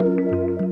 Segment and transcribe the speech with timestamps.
[0.00, 0.67] Música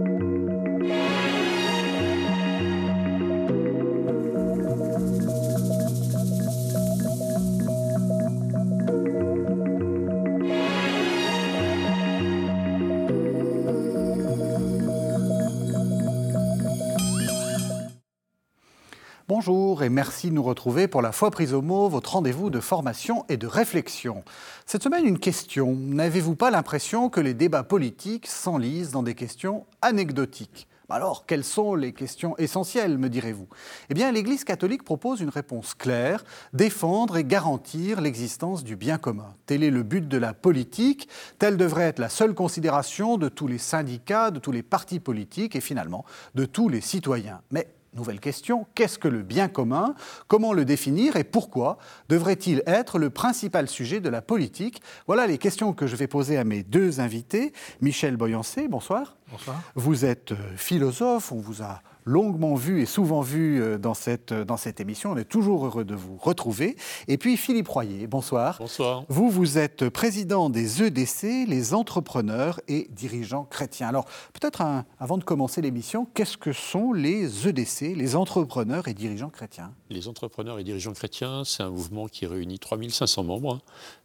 [19.87, 23.25] et merci de nous retrouver pour la fois prise au mot, votre rendez-vous de formation
[23.29, 24.25] et de réflexion.
[24.67, 25.77] Cette semaine, une question.
[25.77, 30.67] N'avez-vous pas l'impression que les débats politiques s'enlisent dans des questions anecdotiques?
[30.89, 33.49] Alors, quelles sont les questions essentielles, me direz-vous?
[33.91, 39.35] Eh bien, l'Église catholique propose une réponse claire, défendre et garantir l'existence du bien commun.
[39.47, 43.47] Tel est le but de la politique, telle devrait être la seule considération de tous
[43.47, 47.41] les syndicats, de tous les partis politiques et finalement de tous les citoyens.
[47.51, 49.95] Mais Nouvelle question, qu'est-ce que le bien commun?
[50.29, 51.79] Comment le définir et pourquoi?
[52.11, 54.83] Devrait-il être le principal sujet de la politique?
[55.07, 57.55] Voilà les questions que je vais poser à mes deux invités.
[57.81, 59.17] Michel Boyancé, bonsoir.
[59.31, 59.63] Bonsoir.
[59.75, 64.33] Vous êtes euh, philosophe, on vous a longuement vu et souvent vu euh, dans cette,
[64.33, 65.11] euh, dans cette émission.
[65.11, 66.77] On est toujours heureux de vous retrouver.
[67.09, 68.57] Et puis Philippe Royer, bonsoir.
[68.61, 69.05] Bonsoir.
[69.09, 73.89] Vous, vous êtes président des EDC, les entrepreneurs et dirigeants chrétiens.
[73.89, 74.63] Alors, peut-être
[75.01, 79.73] avant de commencer l'émission, qu'est-ce que sont les EDC, les entrepreneurs et dirigeants chrétiens?
[79.91, 83.59] Les entrepreneurs et dirigeants chrétiens, c'est un mouvement qui réunit 3500 membres,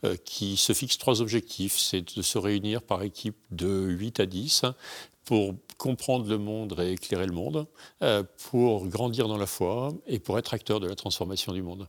[0.03, 1.77] hein, qui se fixe trois objectifs.
[1.77, 4.63] C'est de se réunir par équipe de 8 à 10
[5.25, 7.67] pour comprendre le monde et éclairer le monde,
[8.03, 11.87] euh, pour grandir dans la foi et pour être acteur de la transformation du monde.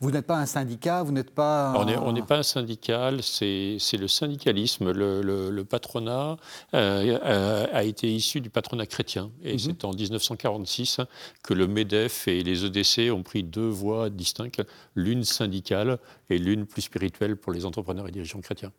[0.00, 1.72] Vous n'êtes pas un syndicat, vous n'êtes pas...
[1.76, 4.92] On n'est pas un syndical, c'est le syndicalisme.
[4.92, 6.36] Le, patronat
[6.74, 9.30] euh, euh, a été issu du patronat chrétien.
[9.42, 9.58] Et mhm.
[9.58, 11.00] c'est en 1946
[11.42, 14.62] que le MEDEF et les EDC ont pris deux voies distinctes,
[14.94, 15.98] l'une syndicale
[16.28, 18.72] et l'une plus spirituelle pour les entrepreneurs et dirigeants chrétiens.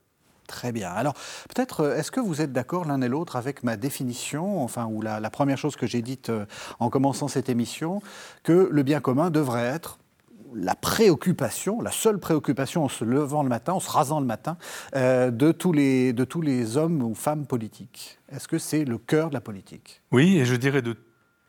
[0.47, 0.89] Très bien.
[0.89, 1.13] Alors,
[1.53, 5.01] peut-être, euh, est-ce que vous êtes d'accord l'un et l'autre avec ma définition, enfin, ou
[5.01, 6.45] la, première chose que j'ai dite euh,
[6.79, 8.01] en commençant cette émission,
[8.43, 9.99] que le bien commun devrait être
[10.55, 14.57] la préoccupation, la seule préoccupation en se levant le matin, en se rasant le matin,
[14.95, 18.17] euh, de, tous les, de tous les hommes ou femmes politiques?
[18.31, 20.01] Est-ce que c'est le cœur de la politique?
[20.13, 20.95] Oui, et je dirais de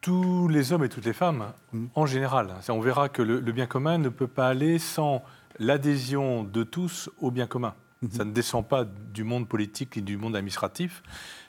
[0.01, 1.87] tous les hommes et toutes les femmes mmh.
[1.95, 2.55] en général.
[2.69, 5.23] On verra que le bien commun ne peut pas aller sans
[5.61, 7.75] l'adhésion de tous au bien commun.
[8.11, 11.03] Ça ne descend pas du monde politique ni du monde administratif.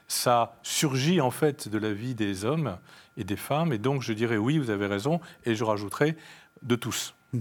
[0.08, 2.78] Ça surgit en fait de la vie des hommes
[3.18, 3.74] et des femmes.
[3.74, 5.20] Et donc je dirais oui, vous avez raison.
[5.46, 6.16] Et je rajouterai
[6.64, 7.14] de tous.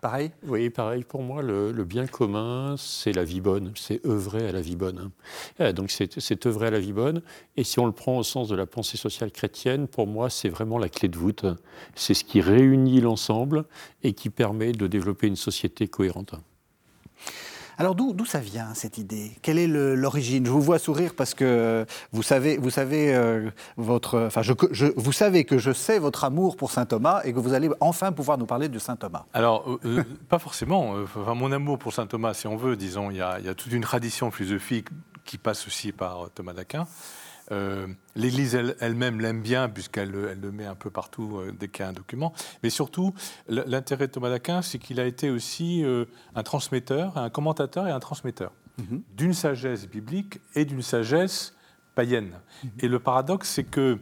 [0.00, 0.30] Pareil?
[0.46, 1.02] Oui, pareil.
[1.02, 3.72] Pour moi, le, bien commun, c'est la vie bonne.
[3.74, 5.10] C'est œuvrer à la vie bonne.
[5.58, 5.72] Hein.
[5.72, 7.20] Donc, c'est œuvrer à la vie bonne.
[7.56, 10.48] Et si on le prend au sens de la pensée sociale chrétienne, pour moi, c'est
[10.48, 11.46] vraiment la clé de voûte.
[11.96, 13.64] C'est ce qui réunit l'ensemble
[14.04, 16.36] et qui permet de développer une société cohérente.
[17.80, 19.30] Alors d'où ça vient cette idée?
[19.40, 20.44] Quelle est l'origine?
[20.44, 24.52] Je vous vois sourire parce que vous savez, vous savez euh, votre, enfin je,
[24.96, 28.10] vous savez que je sais votre amour pour saint Thomas et que vous allez enfin
[28.10, 29.26] pouvoir nous parler de saint Thomas.
[29.32, 30.96] Alors euh, euh, pas forcément.
[31.04, 33.48] Enfin, mon amour pour saint Thomas, si on veut, disons, il y, a, il y
[33.48, 34.88] a toute une tradition philosophique
[35.24, 36.88] qui passe aussi par Thomas d'Aquin.
[37.52, 41.86] Euh, L'Église elle-même l'aime bien, puisqu'elle le met un peu partout euh, dès qu'il y
[41.86, 42.32] a un document.
[42.62, 43.14] Mais surtout,
[43.48, 46.04] l'intérêt de Thomas d'Aquin, c'est qu'il a été aussi euh,
[46.34, 49.02] un transmetteur, un commentateur et un transmetteur mhm.
[49.16, 51.54] d'une sagesse biblique et d'une sagesse
[51.94, 52.32] païenne.
[52.64, 52.70] Mhm.
[52.80, 53.98] Et le paradoxe, c'est que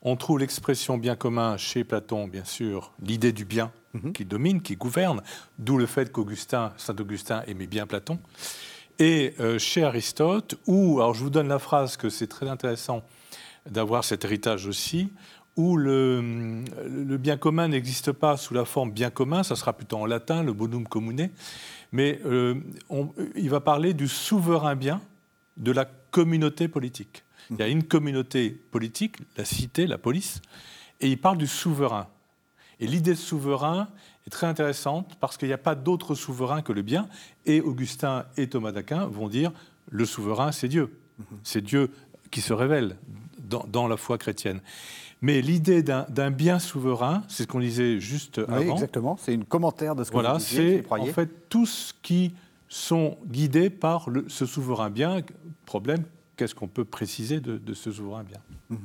[0.00, 4.12] on trouve l'expression bien commun chez Platon, bien sûr, l'idée du bien mhm.
[4.12, 5.22] qui domine, qui gouverne,
[5.58, 8.18] d'où le fait qu'Augustin, Saint Augustin aimait bien Platon.
[8.98, 13.02] Et euh, chez Aristote, où, alors je vous donne la phrase que c'est très intéressant
[13.70, 15.10] d'avoir cet héritage aussi,
[15.56, 19.98] où le, le bien commun n'existe pas sous la forme bien commun, ça sera plutôt
[19.98, 21.30] en latin, le bonum commune,
[21.92, 22.54] mais euh,
[23.34, 25.00] il va parler du souverain bien
[25.56, 27.24] de la communauté politique.
[27.50, 30.42] Il y a une communauté politique, la cité, la police,
[31.00, 32.08] et il parle du souverain.
[32.80, 33.88] Et l'idée de souverain
[34.28, 37.08] est très intéressante parce qu'il n'y a pas d'autre souverain que le bien.
[37.46, 39.52] Et Augustin et Thomas d'Aquin vont dire
[39.90, 40.92] le souverain, c'est Dieu.
[41.42, 41.90] C'est Dieu
[42.30, 42.96] qui se révèle
[43.40, 44.60] dans, la foi chrétienne.
[45.20, 48.74] Mais l'idée d'un bien souverain, c'est ce qu'on disait juste oui, avant.
[48.74, 50.84] Exactement, c'est une commentaire de ce que voilà, vous disiez.
[50.86, 52.34] c'est en fait tous qui
[52.68, 55.22] sont guidés par ce souverain bien.
[55.66, 56.04] Problème,
[56.36, 58.38] qu'est-ce qu'on peut préciser de, ce souverain bien?
[58.68, 58.78] Mhm.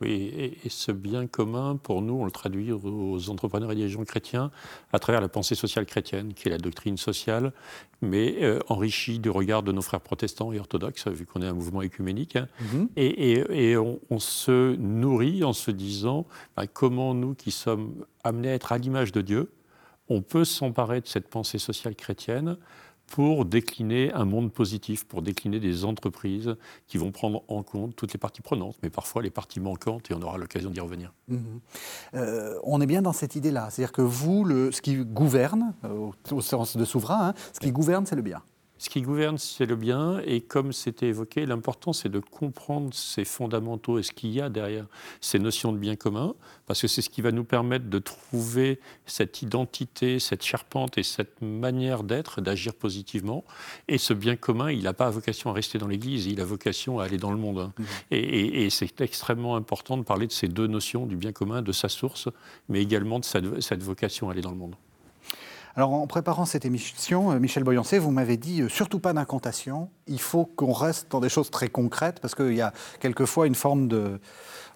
[0.00, 4.50] Oui, et, ce bien commun, pour nous, on le traduit aux entrepreneurs et dirigeants chrétiens
[4.92, 7.52] à travers la pensée sociale chrétienne, qui est la doctrine sociale,
[8.02, 11.54] mais euh, enrichie du regard de nos frères protestants et orthodoxes, vu qu'on est un
[11.54, 12.36] mouvement écuménique.
[12.36, 12.48] Hein.
[12.60, 12.88] Mhm.
[12.96, 16.26] Et, on, se nourrit en se disant
[16.56, 19.52] bah, comment nous, qui sommes amenés à être à l'image de Dieu,
[20.08, 22.58] on peut s'emparer de cette pensée sociale chrétienne
[23.06, 26.56] pour décliner un monde positif, pour décliner des entreprises
[26.86, 30.14] qui vont prendre en compte toutes les parties prenantes, mais parfois les parties manquantes, et
[30.14, 31.12] on aura l'occasion d'y revenir.
[31.28, 31.60] Mhm.
[32.14, 36.10] Euh, on est bien dans cette idée-là, c'est-à-dire que vous, le, ce qui gouverne, euh,
[36.32, 38.42] au, sens de souverain, hein, ce qui gouverne, c'est le bien.
[38.78, 43.24] Ce qui gouverne, c'est le bien, et comme c'était évoqué, l'important, c'est de comprendre ces
[43.24, 44.84] fondamentaux et ce qu'il y a derrière
[45.22, 46.34] ces notions de bien commun,
[46.66, 51.02] parce que c'est ce qui va nous permettre de trouver cette identité, cette charpente et
[51.02, 53.44] cette manière d'être, d'agir positivement.
[53.88, 57.00] Et ce bien commun, il n'a pas vocation à rester dans l'Église, il a vocation
[57.00, 57.58] à aller dans le monde.
[57.58, 57.72] Hein.
[57.78, 57.84] Mmh.
[58.10, 61.88] Et, c'est extrêmement important de parler de ces deux notions, du bien commun, de sa
[61.88, 62.28] source,
[62.68, 64.74] mais également de cette vocation à aller dans le monde.
[65.76, 69.90] Alors en préparant cette émission, euh, Michel Boyancé, vous m'avez dit euh, surtout pas d'incantation,
[70.06, 73.54] il faut qu'on reste dans des choses très concrètes parce qu'il y a quelquefois une
[73.54, 74.18] forme de,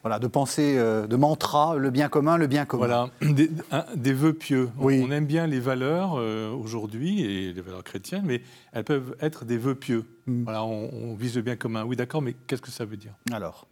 [0.03, 2.87] voilà, de pensée, euh, de mantra, le bien commun, le bien commun.
[2.87, 3.11] Voilà,
[3.97, 4.69] des, vœux pieux.
[4.77, 5.03] Oui.
[5.03, 6.13] On aime bien les valeurs
[6.53, 8.43] aujourd'hui et les valeurs chrétiennes, mais
[8.75, 10.05] elles peuvent être des vœux pieux.
[10.27, 10.45] Mm.
[10.45, 11.85] Voilà, on, on, vise le bien commun.
[11.85, 13.15] Oui, d'accord, mais qu'est-ce que ça veut dire?
[13.33, 13.67] Alors,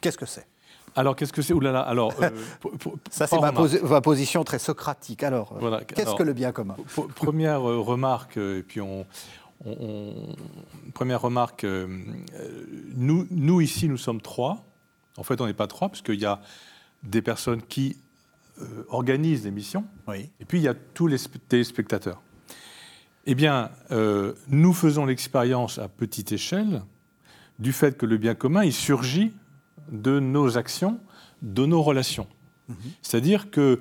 [0.00, 0.46] qu'est-ce que c'est?
[0.94, 1.54] Alors, qu'est-ce que c'est?
[1.54, 2.12] Oulala, alors.
[2.22, 2.30] Euh,
[3.10, 5.22] Ça, c'est ma, position très socratique.
[5.22, 6.76] Alors, euh, qu'est-ce que le bien commun?
[7.14, 9.06] Première euh, remarque, et puis on.
[10.94, 11.64] première remarque,
[12.96, 14.64] nous, nous, ici, nous sommes trois.
[15.16, 16.40] En fait, on n'est pas trois, parce qu'il y a
[17.02, 17.96] des personnes qui
[18.88, 20.30] organisent l'émission, oui.
[20.38, 21.18] et puis il y a tous les
[21.48, 22.20] téléspectateurs.
[23.24, 23.70] Eh bien,
[24.48, 26.82] nous faisons l'expérience à petite échelle
[27.58, 29.32] du fait que le bien commun, il surgit
[29.90, 30.98] de nos actions,
[31.42, 32.26] de nos relations.
[33.02, 33.80] C'est-à-dire que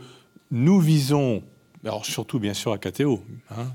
[0.49, 1.43] nous visons,
[1.85, 3.67] alors surtout bien sûr à KTO, hein,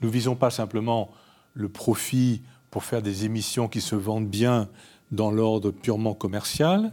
[0.00, 1.10] nous visons pas simplement
[1.54, 4.68] le profit pour faire des émissions qui se vendent bien
[5.10, 6.90] dans l'ordre purement commercial.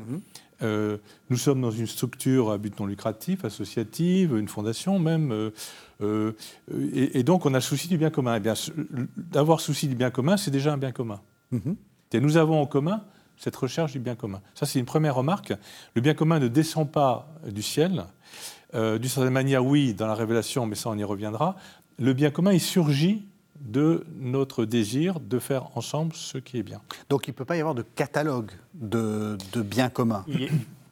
[0.61, 0.97] Euh,
[1.29, 5.51] nous sommes dans une structure à but non lucratif, associative, une fondation même, euh,
[6.01, 6.33] euh,
[6.93, 8.35] et, donc on a souci du bien commun.
[8.35, 8.53] Eh bien,
[9.15, 11.21] d'avoir souci du bien commun, c'est déjà un bien commun.
[11.51, 11.75] Mhm.
[12.11, 13.03] Et nous avons en commun
[13.39, 14.41] cette recherche du bien commun.
[14.53, 15.53] Ça, c'est une première remarque.
[15.95, 18.03] Le bien commun ne descend pas du ciel.
[18.75, 21.55] Euh, D'une certaine manière, oui, dans la révélation, mais ça, on y reviendra.
[21.97, 23.25] Le bien commun, il surgit
[23.59, 26.81] de notre désir de faire ensemble ce qui est bien.
[27.09, 30.25] Donc il ne peut pas y avoir de catalogue de, de biens communs.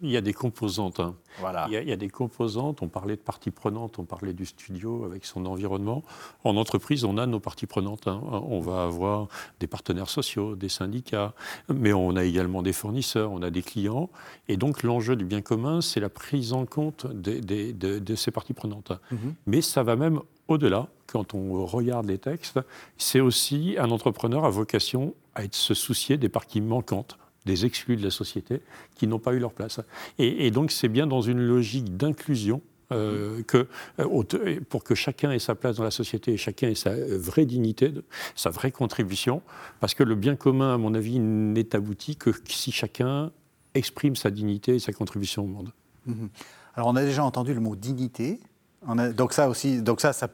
[0.02, 1.00] Il y a des composantes.
[1.00, 1.16] Hein.
[1.40, 1.68] Voilà.
[1.70, 2.82] Il, y a, des composantes.
[2.82, 6.04] On parlait de parties prenantes, on parlait du studio avec son environnement.
[6.44, 8.08] En entreprise, on a nos parties prenantes.
[8.08, 8.22] Hein.
[8.24, 9.28] On va avoir
[9.60, 11.34] des partenaires sociaux, des syndicats,
[11.70, 14.10] mais on a également des fournisseurs, on a des clients.
[14.48, 18.92] Et donc l'enjeu du bien commun, c'est la prise en compte de, ces parties prenantes.
[19.12, 19.36] Mhm.
[19.46, 20.88] Mais ça va même au-delà.
[21.08, 22.60] Quand on regarde les textes,
[22.98, 27.18] c'est aussi un entrepreneur à vocation à se soucier des parties manquantes
[27.48, 28.62] des exclus de la société
[28.96, 29.80] qui n'ont pas eu leur place.
[30.20, 32.62] Et, donc c'est bien dans une logique d'inclusion
[32.92, 33.68] euh, que,
[34.00, 37.46] euh, pour que chacun ait sa place dans la société et chacun ait sa vraie
[37.46, 37.92] dignité,
[38.36, 39.42] sa vraie contribution,
[39.80, 43.32] parce que le bien commun, à mon avis, n'est abouti que si chacun
[43.74, 45.72] exprime sa dignité et sa contribution au monde.
[46.06, 46.30] Mhm.
[46.76, 48.40] Alors on a déjà entendu le mot dignité,
[48.88, 50.30] on a, donc ça aussi, donc ça, ça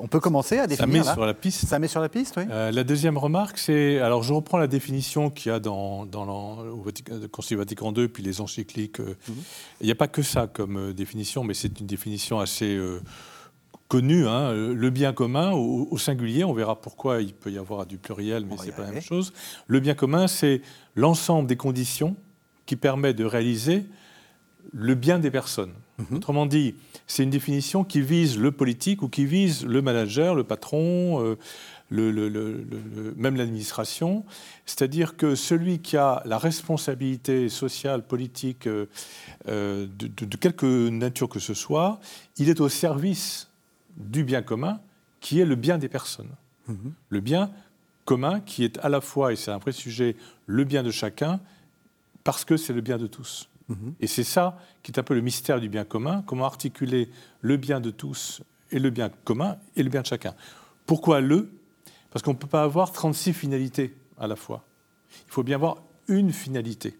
[0.00, 1.04] on peut commencer à définir.
[1.04, 1.66] Ça met sur la piste.
[1.66, 2.44] Ça met sur la piste, oui.
[2.50, 3.98] Euh, la deuxième remarque, c'est.
[3.98, 8.22] Alors, je reprends la définition qu'il y a dans, dans le Concile Vatican II, puis
[8.22, 9.00] les encycliques.
[9.00, 9.34] Euh, mhm.
[9.80, 12.78] Il n'y a pas que ça comme euh, définition, mais c'est une définition assez
[13.88, 14.26] connue.
[14.28, 18.46] Hein, le bien commun, au, singulier, on verra pourquoi il peut y avoir du pluriel,
[18.46, 19.32] mais c'est pas la même chose.
[19.66, 20.60] Le bien commun, c'est
[20.94, 22.16] l'ensemble des conditions
[22.66, 23.84] qui permettent de réaliser
[24.72, 25.72] le bien des personnes.
[25.98, 26.16] Mhm.
[26.18, 26.74] Autrement dit,
[27.06, 31.38] c'est une définition qui vise le politique ou qui vise le manager, le patron, euh,
[31.90, 34.24] le, même l'administration.
[34.66, 38.86] C'est-à-dire que celui qui a la responsabilité sociale, politique, euh,
[39.48, 41.98] euh, de, quelque nature que ce soit,
[42.36, 43.48] il est au service
[43.96, 44.80] du bien commun,
[45.20, 46.34] qui est le bien des personnes.
[46.68, 46.92] Mhm.
[47.08, 47.50] Le bien
[48.04, 51.40] commun qui est à la fois, et c'est un vrai sujet, le bien de chacun,
[52.22, 53.48] parce que c'est le bien de tous.
[53.68, 53.94] Mhm.
[54.00, 57.08] Et c'est ça qui est un peu le mystère du bien commun, comment articuler
[57.40, 60.34] le bien de tous et le bien commun et le bien de chacun.
[60.86, 61.50] Pourquoi le?
[62.10, 64.64] Parce qu'on ne peut pas avoir 36 finalités à la fois.
[65.28, 66.96] Il faut bien avoir une finalité.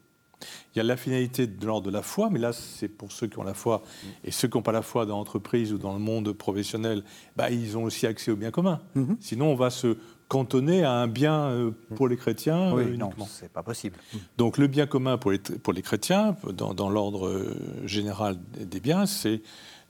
[0.75, 3.27] Il y a la finalité de l'ordre de la foi, mais là, c'est pour ceux
[3.27, 3.83] qui ont la foi.
[4.25, 7.03] Et ceux qui n'ont pas la foi dans l'entreprise ou dans le monde professionnel,
[7.37, 8.81] bah, ils ont aussi accès au bien commun.
[8.95, 9.17] Mhm.
[9.21, 9.97] Sinon, on va se
[10.29, 13.97] cantonné à un bien euh, pour les chrétiens oui, euh, Non, c'est pas possible.
[14.39, 19.07] Donc le bien commun pour les, pour les chrétiens, dans, l'ordre euh, général des biens,
[19.07, 19.43] c'est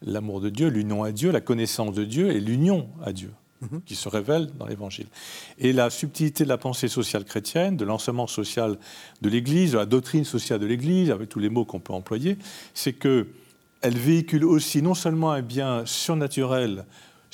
[0.02, 3.80] l'amour de Dieu, l'union à Dieu, la connaissance de Dieu et l'union à Dieu mhm.
[3.86, 5.06] qui se révèle dans l'Évangile.
[5.58, 8.78] Et la subtilité de la pensée sociale chrétienne, de l'enseignement social
[9.22, 12.36] de l'Église, de la doctrine sociale de l'Église, avec tous les mots qu'on peut employer,
[12.74, 13.28] c'est que
[13.82, 16.86] elle véhicule aussi non seulement un bien surnaturel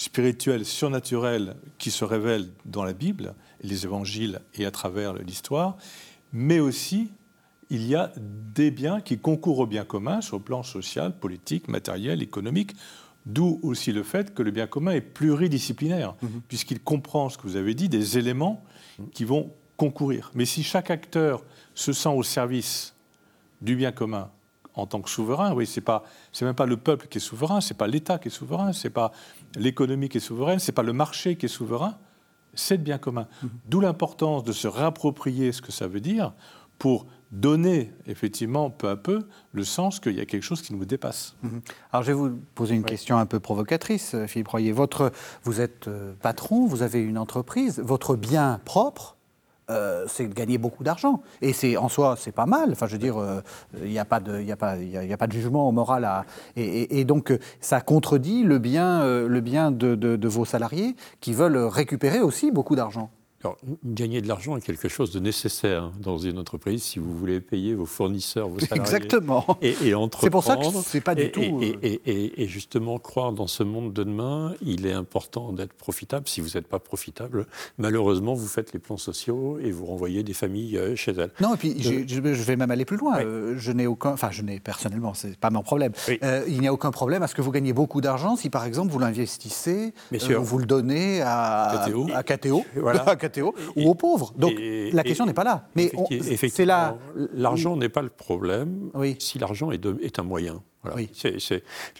[0.02, 5.76] spirituel, surnaturel qui se révèle dans la Bible, les évangiles et à travers l'histoire,
[6.32, 7.08] mais aussi
[7.70, 11.68] il y a des biens qui concourent au bien commun sur le plan social, politique,
[11.68, 12.74] matériel, économique,
[13.26, 16.42] d'où aussi le fait que le bien commun est pluridisciplinaire, mhm.
[16.48, 18.62] puisqu'il comprend, ce que vous avez dit, des éléments
[19.12, 20.32] qui vont concourir.
[20.34, 21.44] Mais si chaque acteur
[21.74, 22.94] se sent au service
[23.62, 24.30] du bien commun
[24.74, 27.60] en tant que souverain, oui, c'est pas, c'est même pas le peuple qui est souverain,
[27.60, 29.12] c'est pas l'État qui est souverain, c'est pas
[29.54, 31.96] l'économie qui est souveraine, c'est pas le marché qui est souverain,
[32.54, 33.26] c'est le bien commun.
[33.42, 33.50] Mhm.
[33.68, 36.32] D'où l'importance de se réapproprier ce que ça veut dire
[36.78, 40.84] pour donner effectivement peu à peu le sens qu'il y a quelque chose qui nous
[40.84, 41.34] dépasse.
[41.42, 41.62] Mhm.
[41.92, 44.72] Alors je vais vous poser une question un peu provocatrice, Philippe Royer.
[44.72, 45.12] Votre,
[45.44, 49.16] vous êtes euh, patron, vous avez une entreprise, votre bien propre,
[49.72, 51.22] euh, c'est de gagner beaucoup d'argent.
[51.40, 52.70] Et c'est en soi, c'est pas mal.
[52.72, 53.16] Enfin, je veux dire,
[53.82, 56.24] il n'y a, pas de, a, pas, a, pas de jugement moral à.
[56.56, 62.50] Et, donc, ça contredit le bien, le bien de, vos salariés qui veulent récupérer aussi
[62.50, 63.10] beaucoup d'argent.
[63.44, 67.40] Alors, gagner de l'argent est quelque chose de nécessaire dans une entreprise si vous voulez
[67.40, 68.82] payer vos fournisseurs, vos salariés.
[68.82, 69.58] Exactement.
[69.60, 71.60] Et, et C'est pour ça que c'est pas du tout.
[71.62, 76.28] Euh, et, justement, croire dans ce monde de demain, il est important d'être profitable.
[76.28, 77.46] Si vous n'êtes pas profitable,
[77.78, 81.32] malheureusement, vous faites les plans sociaux et vous renvoyez des familles euh, chez elles.
[81.40, 83.20] Non, et puis je, vais même aller plus loin.
[83.20, 85.92] Euh, je n'ai aucun, enfin, je n'ai personnellement, c'est pas mon problème.
[86.46, 88.92] il n'y a aucun problème à ce que vous gagnez beaucoup d'argent si, par exemple,
[88.92, 93.04] vous l'investissez, vous le donnez à KTO, à KTO, voilà.
[93.40, 94.32] ou aux pauvres.
[94.36, 95.68] Donc la question n'est pas là.
[95.74, 95.90] Mais
[96.48, 96.96] c'est là.
[97.34, 100.62] L'argent n'est pas le problème si l'argent est, est, un moyen.
[100.96, 101.08] Oui.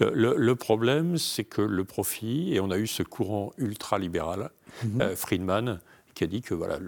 [0.00, 4.50] le, problème, c'est que le profit, et on a eu ce courant ultra-libéral,
[5.00, 5.80] euh, Friedman,
[6.14, 6.78] qui a dit que voilà,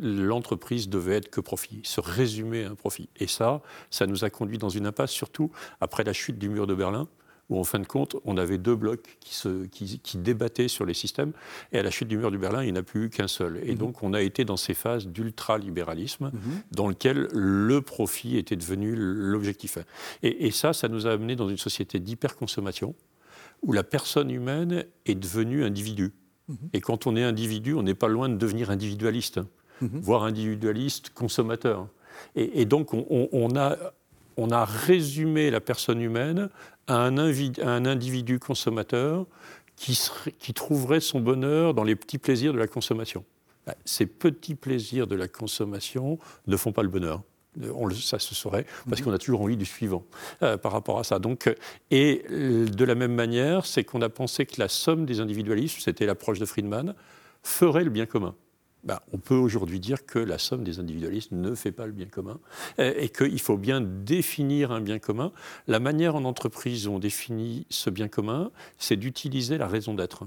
[0.00, 3.08] l'entreprise devait être que profit, se résumer à un profit.
[3.18, 6.66] Et ça, ça nous a conduit dans une impasse, surtout après la chute du mur
[6.66, 7.08] de Berlin
[7.52, 10.94] où en fin de compte, on avait deux blocs qui, se, qui, débattaient sur les
[10.94, 11.32] systèmes,
[11.72, 13.28] et à la chute du mur du Berlin, il n'y en a plus eu qu'un
[13.28, 13.60] seul.
[13.62, 13.78] Et mhm.
[13.78, 16.62] donc, on a été dans ces phases d'ultralibéralisme, mhm.
[16.72, 19.78] dans lequel le profit était devenu l'objectif.
[20.22, 22.94] Et, et, ça, ça nous a amené dans une société d'hyperconsommation,
[23.62, 26.12] où la personne humaine est devenue individu.
[26.48, 26.56] Mhm.
[26.72, 29.40] Et quand on est individu, on n'est pas loin de devenir individualiste,
[29.80, 31.88] voire individualiste consommateur.
[32.36, 33.76] Et, et donc, on, on a
[34.36, 36.48] on a résumé la personne humaine
[36.86, 37.16] à un,
[37.86, 39.26] individu consommateur
[39.76, 43.24] qui, trouverait son bonheur dans les petits plaisirs de la consommation.
[43.66, 47.22] Bah, ces petits plaisirs de la consommation ne font pas le bonheur.
[47.74, 49.06] On ça se saurait, parce mhm.
[49.06, 50.04] qu'on a toujours envie du suivant
[50.42, 51.18] euh, par rapport à ça.
[51.18, 51.54] Donc, euh,
[51.90, 55.78] et euh, de la même manière, c'est qu'on a pensé que la somme des individualismes,
[55.80, 56.94] c'était l'approche de Friedman,
[57.42, 58.34] ferait le bien commun.
[58.84, 62.06] Ben, on peut aujourd'hui dire que la somme des individualistes ne fait pas le bien
[62.06, 62.40] commun
[62.78, 65.32] et qu'il faut bien définir un bien commun.
[65.68, 70.24] La manière en entreprise où on définit ce bien commun, c'est d'utiliser la raison d'être.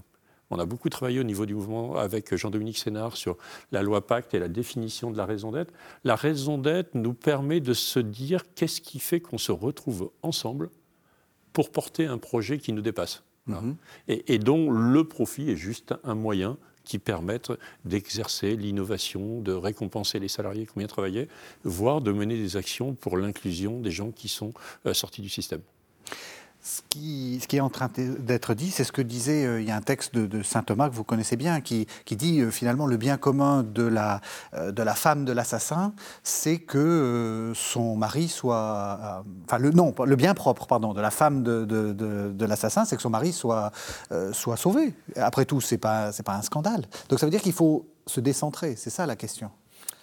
[0.51, 3.37] On a beaucoup travaillé au niveau du mouvement avec Jean-Dominique Sénard sur
[3.71, 5.73] la loi Pacte et la définition de la raison d'être.
[6.03, 10.69] La raison d'être nous permet de se dire qu'est-ce qui fait qu'on se retrouve ensemble
[11.51, 13.23] pour porter un projet qui nous dépasse.
[13.47, 13.75] Mm-hmm.
[14.07, 17.51] et, dont le profit est juste un moyen qui permettent
[17.83, 21.27] d'exercer l'innovation, de récompenser les salariés qui ont bien travaillé,
[21.63, 24.53] voire de mener des actions pour l'inclusion des gens qui sont
[24.85, 25.61] euh, sortis du système.
[26.67, 29.75] Ce qui, est en train d'être dit, c'est ce que disait, euh, il y a
[29.75, 32.97] un texte de, Saint Thomas que vous connaissez bien, qui, qui dit euh, finalement le
[32.97, 34.19] bien commun de la,
[34.55, 35.93] euh, de la femme de l'assassin,
[36.23, 39.23] c'est que son mari soit...
[39.45, 42.95] enfin, le, non, le bien propre, pardon, de la femme de, de, de l'assassin, c'est
[42.95, 43.71] que son mari soit,
[44.31, 44.95] soit sauvé.
[45.17, 46.87] Après tout, ce n'est pas, pas un scandale.
[47.09, 49.51] Donc ça veut dire qu'il faut se décentrer, c'est ça la question.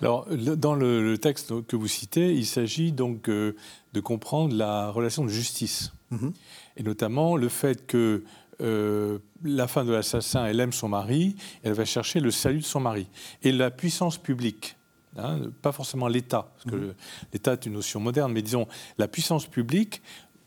[0.03, 5.31] Alors, dans le, texte que vous citez, il s'agit donc de comprendre la relation de
[5.31, 5.93] justice.
[6.11, 6.33] Mhm.
[6.77, 8.25] Et notamment le fait que
[8.61, 12.65] euh, la femme de l'assassin, elle aime son mari, elle va chercher le salut de
[12.65, 13.09] son mari.
[13.43, 14.77] Et la puissance publique,
[15.17, 16.95] hein, pas forcément l'État, parce que mhm.
[17.33, 18.69] l'État est une notion moderne, mais disons
[18.99, 20.03] la puissance publique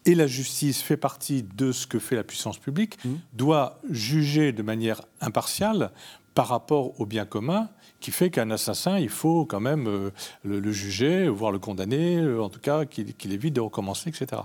[0.06, 3.20] et la justice fait partie de ce que fait la puissance publique, mhm.
[3.34, 5.92] doit juger de manière impartiale
[6.36, 7.70] par rapport au bien commun
[8.06, 10.12] qui fait qu'un assassin, il faut quand même euh,
[10.44, 14.44] le, juger, voire le condamner, euh, en tout cas qu'il évite de recommencer, etc.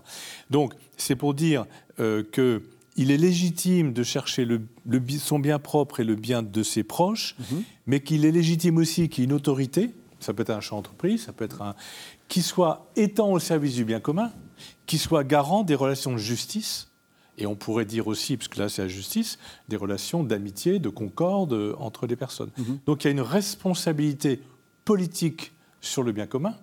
[0.49, 1.67] Donc c'est pour dire
[1.99, 4.62] euh, qu'il est légitime de chercher le,
[5.19, 7.62] son bien propre et le bien de ses proches, mhm.
[7.85, 9.90] mais qu'il est légitime aussi qu'il y ait une autorité,
[10.21, 11.75] ça peut être un champ d'entreprise, ça peut être un...
[12.29, 14.33] qui soit étant au service du bien commun,
[14.87, 16.89] qui soit garant des relations de justice
[17.40, 21.54] et on pourrait dire aussi, puisque là c'est la justice, des relations d'amitié, de concorde
[21.54, 22.50] euh, entre les personnes.
[22.59, 22.78] Mhm.
[22.87, 24.40] Donc il y a une responsabilité
[24.85, 26.54] politique sur le bien commun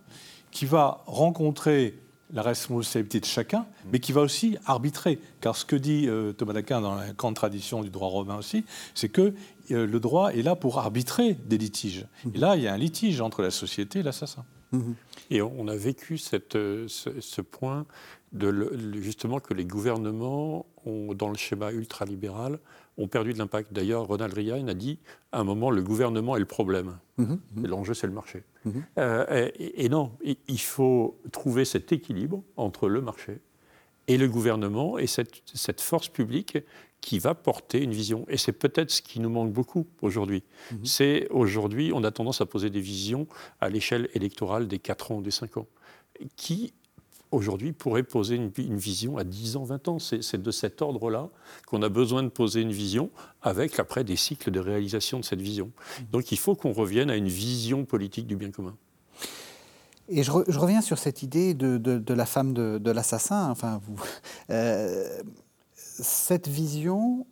[0.51, 1.99] qui va rencontrer
[2.33, 5.19] la responsabilité de chacun, mais qui va aussi arbitrer.
[5.39, 8.65] Car ce que dit euh, Thomas d'Aquin dans la grande tradition du droit romain aussi,
[8.95, 9.33] c'est que
[9.71, 12.05] euh, le droit est là pour arbitrer des litiges.
[12.33, 14.43] Et là, il y a un litige entre la société et l'assassin.
[15.29, 17.85] Et on a vécu cette, ce, point
[18.33, 22.59] de justement que les gouvernements, ont, dans le schéma ultralibéral,
[22.97, 23.73] ont perdu de l'impact.
[23.73, 24.99] D'ailleurs, Ronald Reagan a dit
[25.31, 26.97] à un moment le gouvernement est le problème.
[27.17, 27.39] Mhm.
[27.63, 28.43] L'enjeu, c'est le marché.
[28.65, 28.83] Mhm.
[28.97, 33.39] Euh, et, non, il faut trouver cet équilibre entre le marché
[34.07, 36.57] et le gouvernement et cette, cette force publique
[37.01, 38.25] qui va porter une vision.
[38.27, 40.43] Et c'est peut-être ce qui nous manque beaucoup aujourd'hui.
[40.83, 43.27] C'est aujourd'hui, on a tendance à poser des visions
[43.61, 45.67] à l'échelle électorale des 4 ans ou des 5 ans,
[46.35, 46.73] qui
[47.31, 49.99] aujourd'hui pourrait poser une, vision à 10 ans, 20 ans.
[49.99, 51.29] C'est de cet ordre-là
[51.65, 53.09] qu'on a besoin de poser une vision
[53.41, 55.71] avec après des cycles de réalisation de cette vision.
[56.11, 58.75] Donc il faut qu'on revienne à une vision politique du bien commun.
[60.09, 63.49] Et je, reviens sur cette idée de, la femme de, l'assassin.
[63.49, 64.01] Enfin, vous,
[64.49, 65.21] euh,
[65.73, 67.25] cette vision,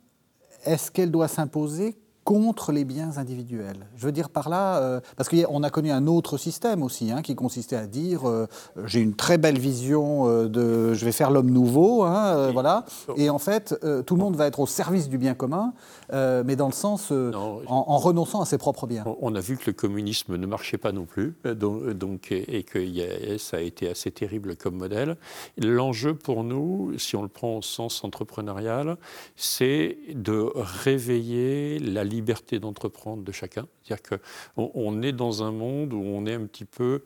[0.64, 3.86] est-ce qu'elle doit s'imposer contre les biens individuels.
[3.94, 7.22] Je veux dire par là, euh, parce qu'on a connu un autre système aussi, hein,
[7.22, 8.48] qui consistait à dire euh,
[8.84, 12.84] j'ai une très belle vision euh, de je vais faire l'homme nouveau, hein, voilà,
[13.16, 15.72] et en fait tout le monde va être au service du bien commun,
[16.12, 19.04] mais dans le sens en, renonçant à ses propres biens.
[19.20, 23.58] On a vu que le communisme ne marchait pas non plus, donc, et que ça
[23.58, 25.16] a été assez terrible comme modèle.
[25.62, 28.96] L'enjeu pour nous, si on le prend au sens entrepreneurial,
[29.36, 33.66] c'est de réveiller la liberté liberté d'entreprendre de chacun.
[33.82, 34.18] C'est-à-dire
[34.56, 37.02] qu'on on est dans un monde où on est un petit peu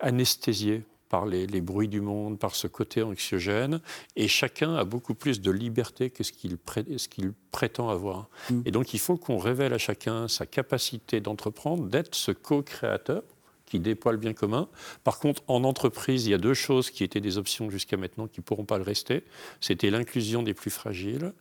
[0.00, 3.82] anesthésié par les, bruits du monde, par ce côté anxiogène,
[4.16, 8.30] et chacun a beaucoup plus de liberté que ce qu'il prétend avoir.
[8.48, 8.60] Mm.
[8.64, 13.22] Et donc il faut qu'on révèle à chacun sa capacité d'entreprendre, d'être ce co-créateur
[13.66, 14.68] qui déploie le bien commun.
[15.04, 18.26] Par contre, en entreprise, il y a deux choses qui étaient des options jusqu'à maintenant
[18.26, 19.22] qui ne pourront pas le rester.
[19.60, 21.32] C'était l'inclusion des plus fragiles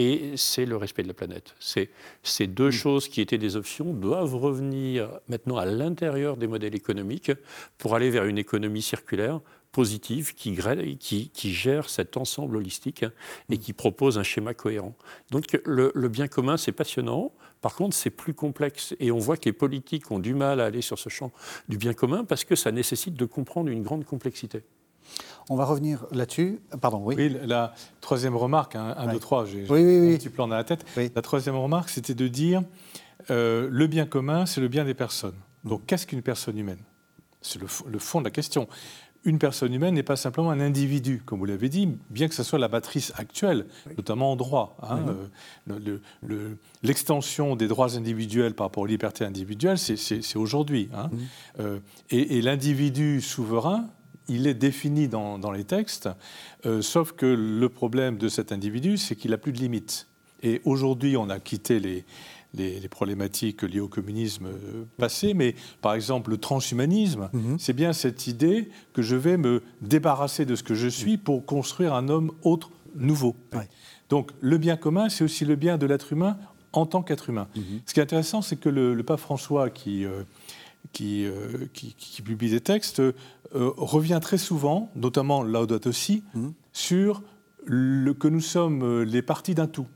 [0.00, 1.54] et c'est le respect de la planète.
[1.58, 2.72] Ces deux mm.
[2.72, 7.32] choses qui étaient des options doivent revenir maintenant à l'intérieur des modèles économiques
[7.76, 9.40] pour aller vers une économie circulaire
[9.72, 10.56] positive qui,
[10.98, 13.04] qui, gère cet ensemble holistique
[13.50, 13.58] et mm.
[13.58, 14.94] qui propose un schéma cohérent.
[15.30, 17.32] Donc le, le bien commun, c'est passionnant.
[17.60, 18.94] Par contre, c'est plus complexe.
[19.00, 21.30] Et on voit que les politiques ont du mal à aller sur ce champ
[21.68, 24.62] du bien commun parce que ça nécessite de comprendre une grande complexité.
[25.48, 26.60] On va revenir là-dessus.
[26.80, 27.16] Pardon, oui.
[27.18, 30.64] Oui, la troisième remarque, un, deux, trois, j'ai oui, oui, un petit plan dans la
[30.64, 30.84] tête.
[30.96, 32.62] La troisième remarque, c'était de dire
[33.30, 35.34] euh, le bien commun, c'est le bien des personnes.
[35.64, 36.78] Donc, qu'est-ce qu'une personne humaine?
[37.42, 38.68] C'est le, fond de la question.
[39.24, 42.42] Une personne humaine n'est pas simplement un individu, comme vous l'avez dit, bien que ce
[42.42, 44.76] soit la matrice actuelle, notamment en droit.
[44.82, 45.04] Hein,
[45.68, 50.88] euh, l'extension des droits individuels par rapport aux libertés individuelles, c'est aujourd'hui.
[50.94, 51.10] Hein.
[51.60, 53.88] Euh, et l'individu souverain,
[54.30, 56.08] il est défini dans, les textes,
[56.64, 60.06] euh, sauf que le problème de cet individu, c'est qu'il n'a plus de limites.
[60.42, 62.04] Et aujourd'hui, on a quitté les,
[62.54, 67.58] les, problématiques liées au communisme euh, passé, mais par exemple le transhumanisme, mhm.
[67.58, 71.44] c'est bien cette idée que je vais me débarrasser de ce que je suis pour
[71.44, 73.36] construire un homme autre, nouveau.
[74.08, 76.38] Donc le bien commun, c'est aussi le bien de l'être humain
[76.72, 77.48] en tant qu'être humain.
[77.56, 77.80] Mhm.
[77.86, 80.22] Ce qui est intéressant, c'est que le, pape François, qui, euh,
[80.92, 81.26] qui,
[81.72, 86.48] qui, publie des textes, euh, revient très souvent, notamment Laudato aussi, mmh.
[86.72, 87.22] sur
[87.64, 89.86] le, que nous sommes euh, les parties d'un tout.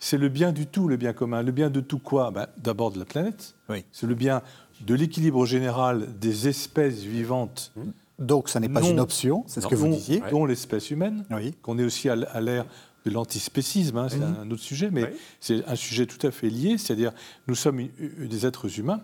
[0.00, 1.42] C'est le bien du tout, le bien commun.
[1.42, 2.30] Le bien de tout quoi?
[2.30, 3.56] Ben, D'abord de la planète.
[3.92, 4.42] C'est le bien
[4.86, 7.72] de l'équilibre général des espèces vivantes.
[7.76, 7.82] Mmh.
[8.18, 10.20] Donc ça n'est pas une option, c'est ce que vous disiez.
[10.30, 11.24] Dont l'espèce humaine,
[11.62, 12.66] qu'on est aussi à l'ère
[13.04, 16.78] de l'antispécisme, hein, c'est un autre sujet, mais c'est un sujet tout à fait lié,
[16.78, 17.12] c'est-à-dire
[17.46, 17.80] nous sommes
[18.18, 19.00] des êtres humains.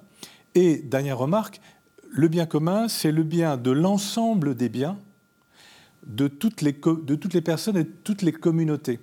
[0.55, 1.61] Et dernière remarque,
[2.11, 4.99] le bien commun, c'est le bien de l'ensemble des biens,
[6.07, 9.01] de toutes, les, de toutes les personnes et de toutes les communautés.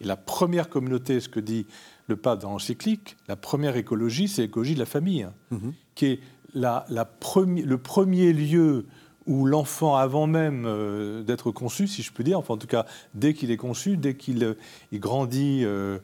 [0.00, 1.66] Et la première communauté, ce que dit
[2.08, 5.72] le pape dans l'encyclique, la première écologie, c'est l'écologie de la famille, hein, mhm.
[5.94, 6.20] qui est
[6.54, 8.86] la, le premier lieu
[9.26, 12.86] où l'enfant, avant même euh, d'être conçu, si je peux dire, enfin en tout cas
[13.14, 14.54] dès qu'il est conçu, dès qu'il euh,
[14.94, 15.98] grandit euh,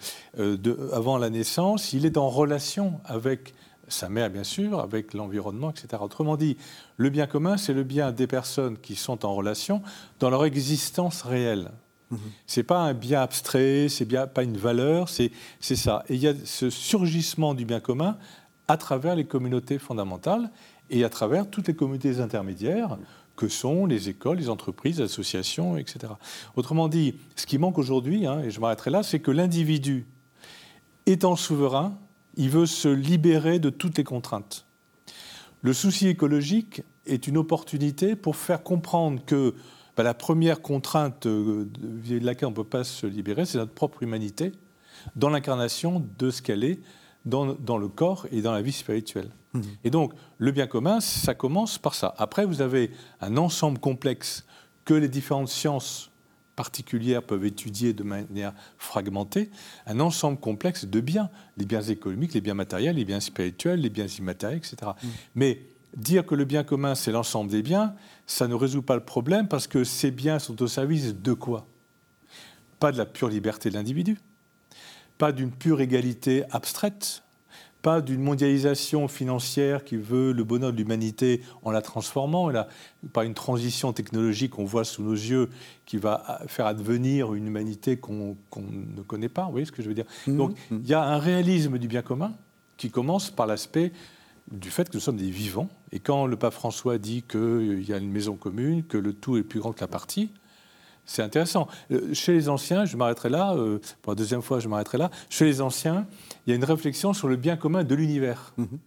[0.93, 3.55] avant la naissance, il est en relation avec
[3.89, 6.03] sa mère bien sûr, avec l'environnement, etc.
[6.03, 6.57] Autrement dit,
[6.97, 9.83] le bien commun, c'est le bien des personnes qui sont en relation
[10.21, 11.71] dans leur existence réelle.
[12.11, 12.21] Ce mhm.
[12.47, 16.05] C'est pas un bien abstrait, c'est bien pas une valeur, c'est ça.
[16.09, 18.17] Et il y a ce surgissement du bien commun
[18.69, 20.51] à travers les communautés fondamentales
[20.91, 22.99] et à travers toutes les communautés intermédiaires
[23.37, 26.13] que sont les écoles, les entreprises, les associations, etc.
[26.57, 30.07] Autrement dit, ce qui manque aujourd'hui, hein, et je m'arrêterai là, c'est que l'individu,
[31.05, 31.99] étant souverain,
[32.37, 34.67] il veut se libérer de toutes les contraintes.
[35.63, 39.55] Le souci écologique est une opportunité pour faire comprendre que
[39.97, 41.69] bah, La première contrainte de
[42.21, 44.53] laquelle on ne peut pas se libérer, c'est notre propre humanité,
[45.15, 46.81] dans l'incarnation de ce qu'elle est
[47.25, 49.31] dans, dans, le corps et dans la vie spirituelle.
[49.53, 49.61] Mmh.
[49.85, 52.15] Et donc, le bien commun, ça commence par ça.
[52.19, 54.45] Après, vous avez un ensemble complexe
[54.85, 56.11] que les différentes sciences
[56.57, 59.51] particulières peuvent étudier de manière fragmentée
[59.87, 63.91] un ensemble complexe de biens, les biens économiques, les biens matériels, les biens spirituels, les
[63.91, 64.77] biens immatériels, etc.
[64.83, 65.07] Mm.
[65.35, 65.61] Mais
[65.97, 67.95] dire que le bien commun, c'est l'ensemble des biens,
[68.27, 71.67] ça ne résout pas le problème parce que ces biens sont au service de quoi?
[72.81, 74.19] Pas de la pure liberté de l'individu,
[75.19, 77.23] pas d'une pure égalité abstraite,
[77.87, 82.55] pas d'une mondialisation financière qui veut le bonheur de l'humanité en la transformant, et
[83.13, 85.51] pas une transition technologique qu'on voit sous nos yeux
[85.85, 89.45] qui va faire advenir une humanité qu'on ne connaît pas.
[89.45, 90.07] Vous voyez ce que je veux dire?
[90.27, 90.77] Mmh, Donc mmh.
[90.83, 92.33] il y a un réalisme du bien commun
[92.77, 93.93] qui commence par l'aspect
[94.51, 95.69] du fait que nous sommes des vivants.
[95.93, 99.37] Et quand le pape François dit qu'il y a une maison commune, que le tout
[99.37, 100.31] est plus grand que la partie,
[101.07, 101.69] c'est intéressant.
[101.93, 105.11] Euh, chez les anciens, je m'arrêterai là, euh, pour la deuxième fois, je m'arrêterai là.
[105.31, 106.07] Chez les anciens,
[106.47, 108.53] il y a une réflexion sur le bien commun de l'univers.
[108.57, 108.79] Mhm.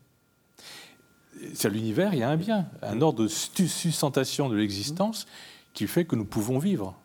[1.54, 5.26] C'est l'univers, il y a un bien, un ordre de sustentation de l'existence
[5.74, 7.00] qui fait que nous pouvons vivre.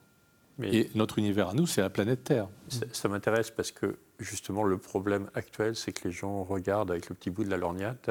[0.63, 2.49] Et notre univers à nous, c'est la planète Terre.
[2.93, 7.15] Ça, m'intéresse parce que justement le problème actuel, c'est que les gens regardent avec le
[7.15, 8.11] petit bout de la lorgnette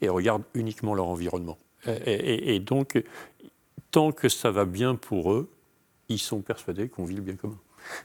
[0.00, 1.58] et regardent uniquement leur environnement.
[1.86, 3.02] et donc,
[3.90, 5.48] tant que ça va bien pour eux,
[6.08, 7.58] ils sont persuadés qu'on vit le bien commun.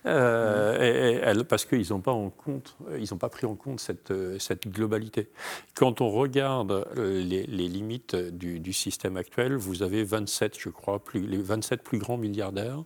[0.05, 5.29] Euh, parce qu'ils n'ont pas, pris en compte cette, cette, globalité.
[5.73, 11.83] Quand on regarde les, limites du, système actuel, vous avez 27, je crois, les 27
[11.83, 12.83] plus grands milliardaires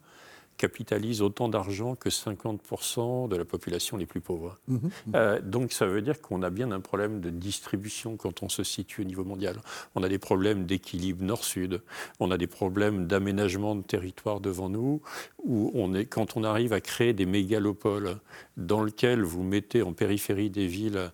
[0.57, 4.57] capitalise autant d'argent que 50% de la population les plus pauvres.
[4.67, 4.89] Mmh, mmh.
[5.15, 8.63] Euh, donc ça veut dire qu'on a bien un problème de distribution quand on se
[8.63, 9.57] situe au niveau mondial.
[9.95, 11.81] On a des problèmes d'équilibre nord-sud,
[12.19, 15.01] on a des problèmes d'aménagement de territoire devant nous,
[15.43, 18.17] où on est, quand on arrive à créer des mégalopoles
[18.57, 21.11] dans lesquels vous mettez en périphérie des villes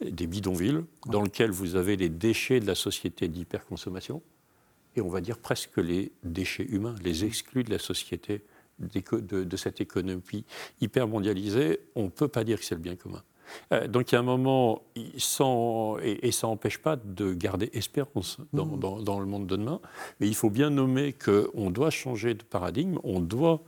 [0.00, 4.22] des bidonvilles, dans lesquels vous avez les déchets de la société d'hyperconsommation,
[4.96, 8.42] et on va dire presque les déchets humains, les exclus de la société
[8.78, 10.44] de, cette économie
[10.80, 13.22] hyper mondialisée, on ne peut pas dire que c'est le bien commun.
[13.72, 14.82] Euh, donc il y a un moment,
[15.18, 19.04] sans, et, ça n'empêche pas de garder espérance dans, mmh.
[19.04, 19.80] dans, le monde de demain,
[20.18, 23.62] mais il faut bien nommer qu'on doit changer de paradigme, on doit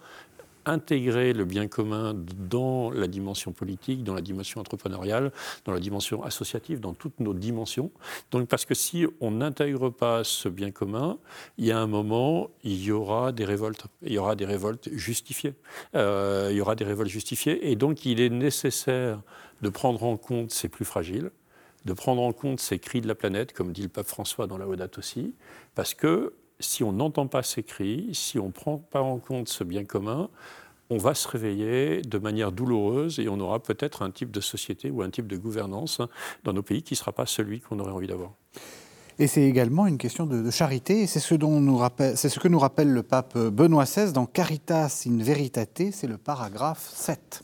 [0.67, 5.33] intégrer le bien commun dans la dimension politique, dans la dimension entrepreneuriale,
[5.65, 7.91] dans la dimension associative, dans toutes nos dimensions.
[8.31, 11.19] Donc, parce que si on n'intègre pas ce bien commun,
[11.57, 13.87] il y a un moment, il y aura des révoltes.
[14.03, 15.55] Il y aura des révoltes justifiées.
[15.95, 17.71] Euh, il y aura des révoltes justifiées.
[17.71, 19.21] Et donc, il est nécessaire
[19.63, 21.31] de prendre en compte ces plus fragiles,
[21.85, 24.59] de prendre en compte ces cris de la planète, comme dit le pape François dans
[24.59, 25.35] la Audate aussi,
[25.75, 29.49] parce que si on n'entend pas ces cris, si on ne prend pas en compte
[29.49, 30.29] ce bien commun,
[30.91, 34.91] on va se réveiller de manière douloureuse et on aura peut-être un type de société
[34.91, 36.01] ou un type de gouvernance
[36.45, 38.33] dans nos pays qui ne sera pas celui qu'on aurait envie d'avoir.
[39.19, 43.03] Et c'est également une question de, charité, et c'est ce, ce que nous rappelle le
[43.03, 47.43] pape Benoît XVI dans Caritas in Veritate, c'est le paragraphe 7.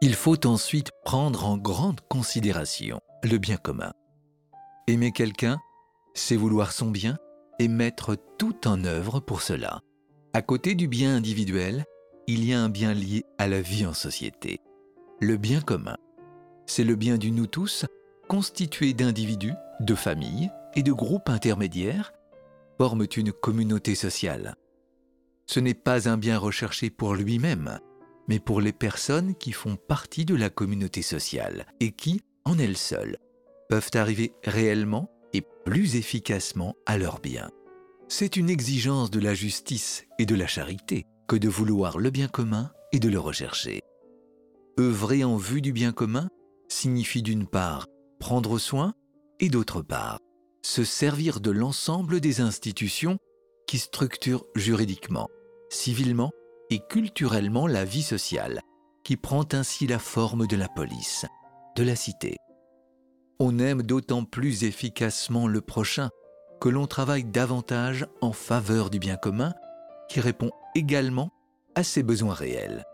[0.00, 3.92] Il faut ensuite prendre en grande considération le bien commun.
[4.88, 5.60] Aimer quelqu'un,
[6.14, 7.18] c'est vouloir son bien
[7.58, 9.80] et mettre tout en œuvre pour cela.
[10.32, 11.84] À côté du bien individuel,
[12.26, 14.60] il y a un bien lié à la vie en société,
[15.20, 15.96] le bien commun.
[16.66, 17.84] C'est le bien du nous tous,
[18.28, 22.12] constitué d'individus, de familles et de groupes intermédiaires,
[22.78, 24.54] forment une communauté sociale.
[25.46, 27.78] Ce n'est pas un bien recherché pour lui-même,
[28.28, 32.76] mais pour les personnes qui font partie de la communauté sociale et qui, en elles
[32.76, 33.18] seules,
[33.68, 35.11] peuvent arriver réellement
[35.64, 37.50] plus efficacement à leur bien.
[38.08, 42.28] C'est une exigence de la justice et de la charité que de vouloir le bien
[42.28, 43.80] commun et de le rechercher.
[44.78, 46.28] Œuvrer en vue du bien commun
[46.68, 47.86] signifie d'une part
[48.18, 48.94] prendre soin
[49.40, 50.18] et d'autre part
[50.62, 53.18] se servir de l'ensemble des institutions
[53.66, 55.28] qui structurent juridiquement,
[55.70, 56.30] civilement
[56.70, 58.60] et culturellement la vie sociale,
[59.04, 61.26] qui prend ainsi la forme de la police,
[61.76, 62.36] de la cité.
[63.38, 66.10] On aime d'autant plus efficacement le prochain
[66.60, 69.52] que l'on travaille davantage en faveur du bien commun
[70.08, 71.32] qui répond également
[71.74, 72.84] à ses besoins réels.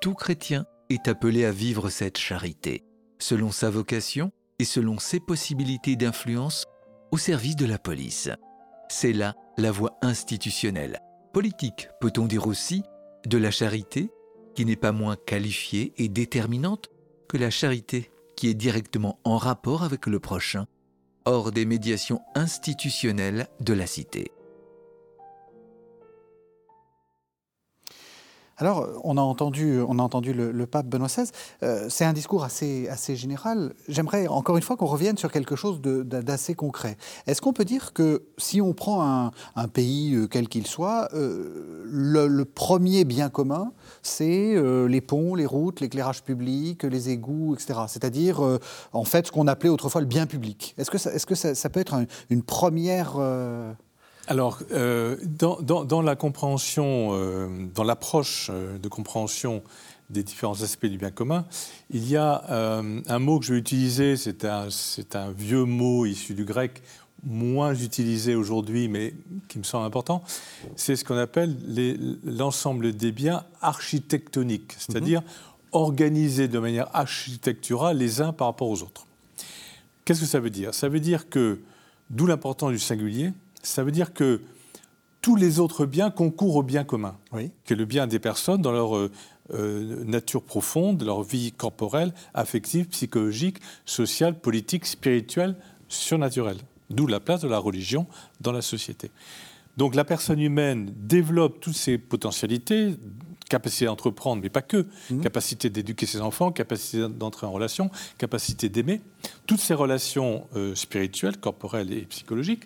[0.00, 2.84] Tout chrétien est appelé à vivre cette charité,
[3.18, 6.64] selon sa vocation et selon ses possibilités d'influence
[7.10, 8.30] au service de la police.
[8.88, 11.00] C'est là la voie institutionnelle,
[11.32, 12.82] politique peut-on dire aussi,
[13.26, 14.10] de la charité,
[14.54, 16.88] qui n'est pas moins qualifiée et déterminante
[17.28, 20.68] que la charité qui est directement en rapport avec le prochain,
[21.24, 24.30] hors des médiations institutionnelles de la cité.
[28.60, 31.30] Alors, on a entendu, on a entendu le, pape Benoît XVI.
[31.62, 33.72] Euh, c'est un discours assez, assez général.
[33.88, 36.96] J'aimerais encore une fois qu'on revienne sur quelque chose d'assez concret.
[37.28, 41.84] Est-ce qu'on peut dire que si on prend un, pays euh, quel qu'il soit, euh,
[41.86, 43.70] le, premier bien commun,
[44.02, 44.56] c'est
[44.88, 47.80] les ponts, les routes, l'éclairage public, les égouts, etc.
[47.86, 48.40] C'est-à-dire,
[48.92, 50.74] en fait, ce qu'on appelait autrefois le bien public.
[50.78, 51.94] Est-ce que ça, est -ce que ça, peut être
[52.30, 53.18] une première
[54.28, 59.62] alors, euh, dans, la compréhension, euh, dans l'approche euh, de compréhension
[60.10, 61.46] des différents aspects du bien commun,
[61.90, 64.68] il y a un mot que je vais utiliser, c'est un,
[65.14, 66.82] un, vieux mot issu du grec,
[67.24, 69.12] moins utilisé aujourd'hui, mais
[69.48, 70.22] qui me semble important,
[70.76, 71.54] c'est ce qu'on appelle
[72.24, 75.20] l'ensemble des biens architectoniques, c'est-à-dire
[75.72, 79.06] organisés de manière architecturale les uns par rapport aux autres.
[80.06, 80.72] Qu'est-ce que ça veut dire?
[80.72, 81.60] Ça veut dire que,
[82.08, 84.40] d'où l'importance du singulier, ça veut dire que
[85.20, 87.50] tous les autres biens concourent au bien commun, oui.
[87.64, 89.10] qui est le bien des personnes dans leur euh,
[89.52, 95.56] euh, nature profonde, leur vie corporelle, affective, psychologique, sociale, politique, spirituelle,
[95.88, 96.58] surnaturelle.
[96.90, 98.06] D'où la place de la religion
[98.40, 99.10] dans la société.
[99.76, 102.96] Donc la personne humaine développe toutes ses potentialités,
[103.48, 105.20] capacité d'entreprendre, mais pas que, mmh.
[105.20, 109.00] capacité d'éduquer ses enfants, capacité d'entrer en relation, capacité d'aimer,
[109.46, 112.64] toutes ces relations euh, spirituelles, corporelles et psychologiques.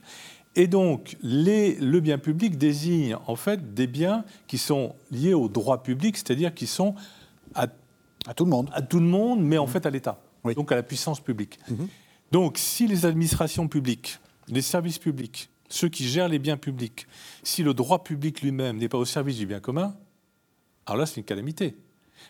[0.55, 5.83] Et donc, le bien public désigne en fait des biens qui sont liés au droit
[5.83, 6.95] public, c'est-à-dire qui sont
[7.55, 7.67] à,
[8.35, 8.71] tout le monde.
[8.73, 9.69] À tout le monde, mais en mmh.
[9.69, 10.21] fait à l'État,
[10.55, 11.59] donc à la puissance publique.
[11.69, 11.85] Mmh.
[12.33, 17.07] Donc, si les administrations publiques, les services publics, ceux qui gèrent les biens publics,
[17.43, 19.97] si le droit public lui-même n'est pas au service du bien commun,
[20.87, 21.77] alors là, c'est une calamité.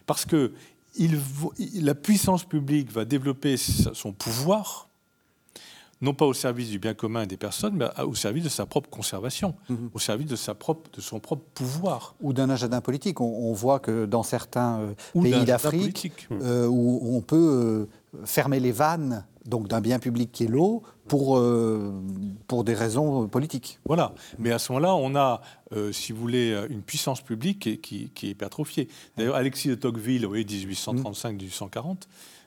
[0.07, 0.53] Parce que
[1.75, 4.89] la puissance publique va développer son pouvoir
[6.03, 8.91] non pas au service du bien commun des personnes, mais au service de sa propre
[8.91, 9.91] conservation, mhm.
[9.95, 12.17] au service de, sa propre, de son propre pouvoir.
[12.21, 13.21] Ou d'un agenda politique.
[13.21, 18.73] On, voit que dans certains euh, pays d'Afrique, euh, où on peut euh, fermer les
[18.73, 21.43] vannes donc d'un bien public qui est l'eau pour,
[22.47, 23.81] pour des raisons politiques.
[23.85, 24.15] Voilà.
[24.39, 25.41] Mais à ce moment-là, on a,
[25.91, 28.87] si vous voulez, une puissance publique qui, qui, qui est hypertrophiée.
[29.17, 32.03] D'ailleurs, Alexis de Tocqueville, oui, 1835-1840,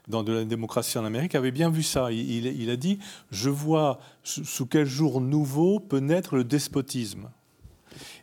[0.08, 2.12] dans de la démocratie en Amérique, avait bien vu ça.
[2.12, 3.00] Il, a dit
[3.32, 7.30] Je vois sous quel jour nouveau peut naître le despotisme.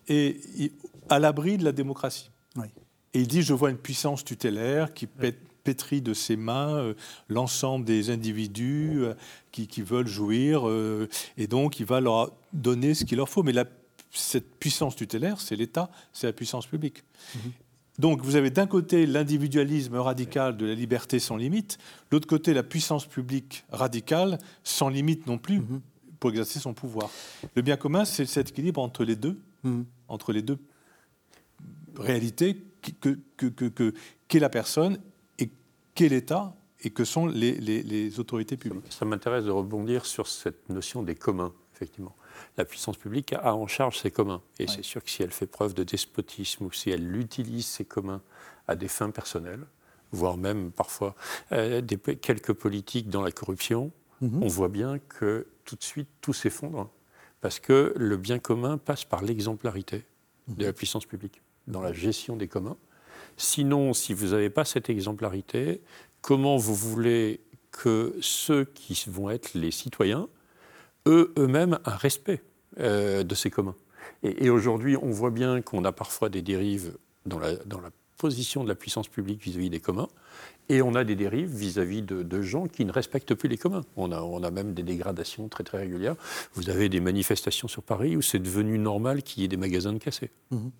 [0.09, 0.73] Et
[1.09, 2.31] à l'abri de la démocratie.
[3.15, 5.07] Et il dit Je vois une puissance tutélaire qui
[5.65, 6.95] pétrit de ses mains euh,
[7.29, 9.15] l'ensemble des individus euh,
[9.53, 13.43] qui, veulent jouir, euh, et donc il va leur donner ce qu'il leur faut.
[13.43, 13.53] Mais
[14.11, 17.05] cette puissance tutélaire, c'est l'État, c'est la puissance publique.
[17.37, 17.51] Mm-hmm.
[18.03, 21.79] Donc vous avez d'un côté l'individualisme radical de la liberté sans limite,
[22.11, 25.81] de l'autre côté la puissance publique radicale sans limite non plus mhm.
[26.19, 27.11] pour exercer son pouvoir.
[27.55, 29.85] Le bien commun, c'est cet équilibre entre les deux, mhm.
[30.09, 30.59] entre les deux
[31.97, 32.99] réalités qu'est
[33.37, 34.99] que, que, la personne
[35.39, 35.49] et
[35.95, 38.83] qu'est l'État et que sont les, les autorités publiques.
[38.91, 42.17] Ça m'intéresse de rebondir sur cette notion des communs, effectivement
[42.57, 44.43] la puissance publique a en charge ses communs.
[44.59, 47.85] Et c'est sûr que si elle fait preuve de despotisme ou si elle utilise ses
[47.85, 48.23] communs
[48.69, 49.65] à des fins personnelles,
[50.13, 51.15] voire même parfois
[51.53, 54.43] euh, des, quelques politiques dans la corruption, mhm.
[54.43, 56.91] on voit bien que tout de suite tout s'effondre.
[57.41, 60.05] Parce que le bien commun passe par l'exemplarité
[60.49, 62.77] de la puissance publique dans la gestion des communs.
[63.37, 65.81] Sinon, si vous n'avez pas cette exemplarité,
[66.21, 70.29] comment vous voulez que ceux qui vont être les citoyens
[71.07, 72.43] eux, eux-mêmes un respect
[72.79, 73.77] euh, de ces communs.
[74.23, 77.91] Et, aujourd'hui, on voit bien qu'on a parfois des dérives dans la, dans la
[78.23, 80.07] position de la puissance publique vis-à-vis des communs,
[80.69, 83.83] et on a des dérives vis-à-vis de, gens qui ne respectent plus les communs.
[83.97, 86.15] On a, on a même des dégradations très très régulières.
[86.55, 89.93] Vous avez des manifestations sur Paris où c'est devenu normal qu'il y ait des magasins
[89.93, 90.31] de cassés.
[90.53, 90.71] Mhm.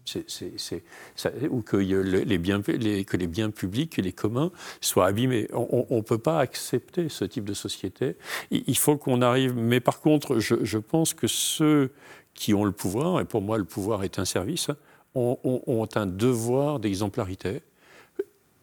[1.51, 5.49] ou que, les biens, les, que les biens publics et les communs soient abîmés.
[5.53, 8.17] On ne peut pas accepter ce type de société.
[8.53, 9.57] Il, faut qu'on arrive.
[9.57, 11.91] Mais par contre, je, je pense que ceux
[12.35, 14.71] qui ont le pouvoir, et pour moi le pouvoir est un service,
[15.15, 17.63] ont, un devoir d'exemplarité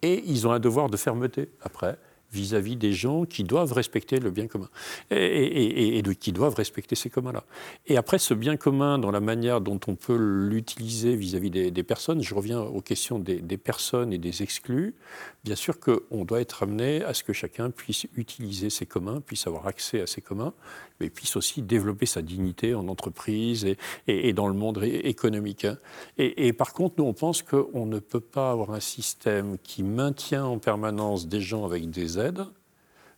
[0.02, 1.98] et ils ont un devoir de fermeté après
[2.32, 4.70] vis-à-vis des gens qui doivent respecter le bien commun
[5.12, 7.44] et, qui doivent respecter ces communs-là.
[7.88, 12.22] Et après, ce bien commun, dans la manière dont on peut l'utiliser vis-à-vis des, personnes,
[12.22, 14.96] je reviens aux questions des, des personnes et des exclus.
[15.44, 19.48] Bien sûr qu'on doit être amené à ce que chacun puisse utiliser ses communs, puisse
[19.48, 20.54] avoir accès à ses communs,
[21.00, 23.66] mais puisse aussi développer sa dignité en entreprise
[24.08, 25.66] et, dans le monde économique.
[25.66, 25.78] Hein.
[26.18, 30.46] Et, par contre, nous, on pense qu'on ne peut pas avoir un système qui maintient
[30.46, 32.46] en permanence des gens avec des aides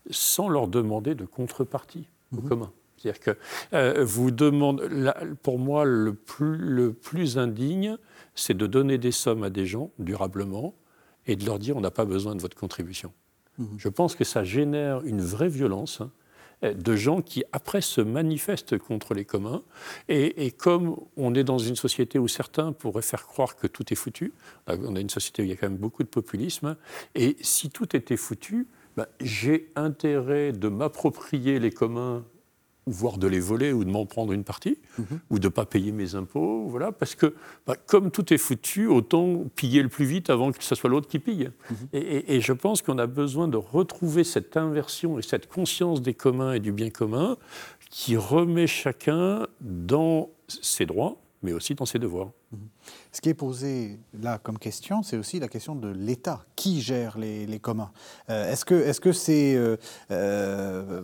[0.10, 2.50] sans leur demander de contrepartie au mhm.
[2.50, 2.72] commun.
[2.98, 3.38] C'est-à-dire que
[3.74, 4.84] euh, vous demandez,
[5.42, 7.98] pour moi, le plus, le plus indigne,
[8.36, 10.76] c'est de donner des sommes à des gens durablement
[11.26, 13.12] et de leur dire on n'a pas besoin de votre contribution.
[13.58, 13.66] Mmh.
[13.78, 16.02] Je pense que ça génère une vraie violence.
[16.02, 16.12] Hein,
[16.62, 19.64] de gens qui, après, se manifestent contre les communs.
[20.10, 23.96] Et, comme on est dans une société où certains pourraient faire croire que tout est
[23.96, 24.34] foutu,
[24.68, 26.76] on a une société où il y a quand même beaucoup de populisme,
[27.16, 32.24] et si tout était foutu, ben, j'ai intérêt de m'approprier les communs
[32.88, 35.20] voire de les voler ou de m'en prendre une partie, mhm.
[35.30, 37.36] ou de ne pas payer mes impôts, voilà, parce que
[37.68, 41.08] bah, comme tout est foutu, autant piller le plus vite avant que ce soit l'autre
[41.08, 41.52] qui pille.
[41.70, 41.76] Mhm.
[41.94, 46.54] et, je pense qu'on a besoin de retrouver cette inversion et cette conscience des communs
[46.54, 47.38] et du bien commun
[47.90, 52.32] qui remet chacun dans ses droits, mais aussi dans ses devoirs.
[53.12, 56.46] Ce qui est posé là comme question, c'est aussi la question de l'État.
[56.56, 57.92] Qui gère les, communs?
[58.30, 58.66] Euh, Est-ce
[59.02, 59.56] que c'est...
[59.56, 59.78] -ce
[60.12, 61.04] euh,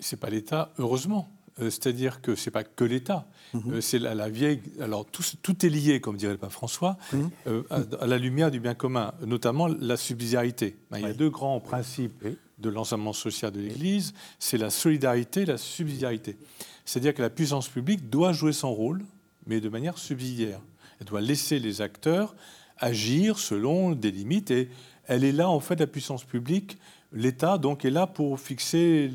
[0.00, 1.28] c'est pas l'État, heureusement.
[1.60, 3.26] Euh, c'est-à-dire que c'est pas que l'État.
[3.52, 3.74] Mhm.
[3.74, 4.60] Euh, c'est la, vieille.
[4.80, 7.30] Alors tout, tout, est lié, comme dirait le pape François, mhm.
[7.46, 7.62] euh,
[8.00, 10.76] à, la lumière du bien commun, notamment la subsidiarité.
[10.90, 12.24] Ben, il y a deux grands principes
[12.58, 16.36] de l'enseignement social de l'Église c'est la solidarité et la subsidiarité.
[16.84, 19.04] C'est-à-dire que la puissance publique doit jouer son rôle,
[19.46, 20.60] mais de manière subsidiaire.
[21.00, 22.34] Elle doit laisser les acteurs
[22.78, 24.68] agir selon des limites et
[25.06, 26.78] elle est là, en fait, la puissance publique
[27.14, 29.10] L'État, donc, est là pour fixer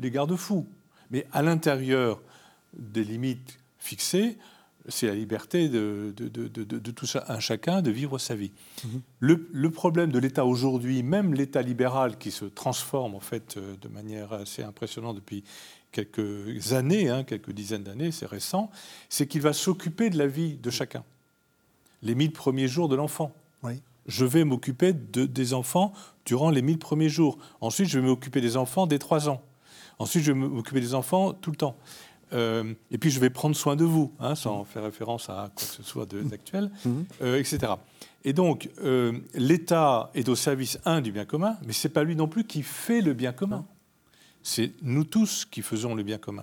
[0.00, 0.66] les garde-fous.
[1.10, 2.22] Mais à l'intérieur
[2.72, 4.38] des limites fixées,
[4.88, 6.14] c'est la liberté de,
[6.96, 8.52] tout un chacun de vivre sa vie.
[8.84, 9.00] Mhm.
[9.20, 13.88] Le, problème de l'État aujourd'hui, même l'État libéral qui se transforme en fait euh, de
[13.88, 15.44] manière assez impressionnante depuis
[15.92, 18.70] quelques années, hein, quelques dizaines d'années, c'est récent,
[19.08, 21.04] c'est qu'il va s'occuper de la vie de chacun.
[22.02, 23.32] Les mille premiers jours de l'enfant.
[23.62, 25.92] Oui je vais m'occuper de, des enfants
[26.24, 27.38] durant les 1000 premiers jours.
[27.60, 29.42] Ensuite, je vais m'occuper des enfants dès 3 ans.
[29.98, 31.76] Ensuite, je vais m'occuper des enfants tout le temps.
[32.32, 35.66] Euh, et puis, je vais prendre soin de vous, hein, sans faire référence à quoi
[35.66, 36.90] que ce soit d'actuel, mmh.
[37.22, 37.74] euh, etc.
[38.24, 42.04] Et donc, euh, l'État est au service, un, du bien commun, mais ce n'est pas
[42.04, 43.64] lui non plus qui fait le bien commun.
[44.42, 46.42] C'est nous tous qui faisons le bien commun.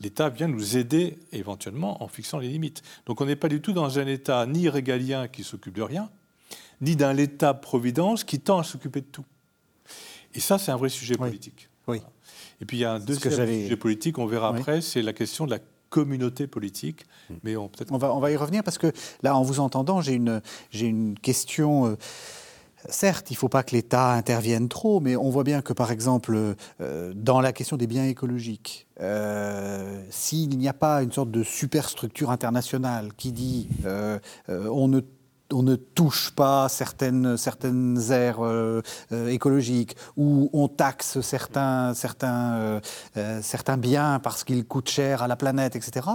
[0.00, 2.82] L'État vient nous aider éventuellement en fixant les limites.
[3.06, 6.10] Donc on n'est pas du tout dans un État ni régalien qui s'occupe de rien,
[6.80, 9.24] ni d'un État-providence qui tend à s'occuper de tout.
[10.34, 11.68] Et ça, c'est un vrai sujet politique.
[11.86, 12.00] Oui.
[12.60, 15.46] Et puis il y a un deuxième sujet politique, on verra après, c'est la question
[15.46, 15.58] de la
[15.90, 17.04] communauté politique.
[17.28, 17.34] Hmm.
[17.42, 20.14] Mais on, on, va, on va y revenir parce que là, en vous entendant, j'ai
[20.14, 20.40] une,
[20.72, 21.86] une question.
[21.86, 21.96] Euh,
[22.88, 25.90] certes, il ne faut pas que l'État intervienne trop, mais on voit bien que, par
[25.90, 31.30] exemple, euh, dans la question des biens écologiques, euh, s'il n'y a pas une sorte
[31.30, 33.68] de superstructure internationale qui dit
[34.48, 35.00] on ne
[35.52, 42.80] on ne touche pas certaines, certaines aires euh, euh, écologiques, ou on taxe certains, certains,
[43.16, 46.06] euh, certains biens parce qu'ils coûtent cher à la planète, etc.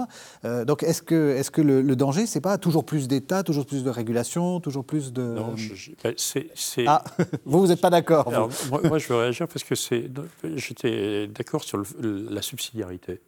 [0.66, 3.84] donc est-ce que, est -ce que le, danger, c'est pas toujours plus d'État, toujours plus
[3.84, 5.22] de régulation, toujours plus de...
[5.22, 5.56] Non,
[6.04, 6.14] ben.
[6.88, 7.04] Ah,
[7.46, 8.32] vous, vous n'êtes pas d'accord
[8.84, 9.76] moi, je veux réagir parce que
[10.56, 13.22] j'étais d'accord sur la subsidiarité.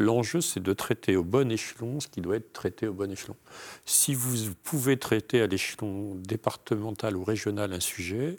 [0.00, 3.36] L'enjeu, c'est de traiter au bon échelon ce qui doit être traité au bon échelon.
[3.84, 8.38] Si vous pouvez traiter à l'échelon départemental ou régional un sujet,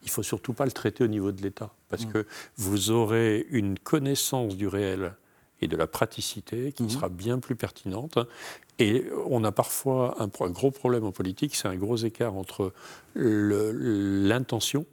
[0.00, 2.12] il ne faut surtout pas le traiter au niveau de l'État, parce mmh.
[2.12, 5.12] que vous aurez une connaissance du réel
[5.60, 6.90] et de la praticité qui mmh.
[6.90, 8.18] sera bien plus pertinente.
[8.78, 12.72] Et on a parfois un, un gros problème en politique, c'est un gros écart entre
[13.14, 14.86] l'intention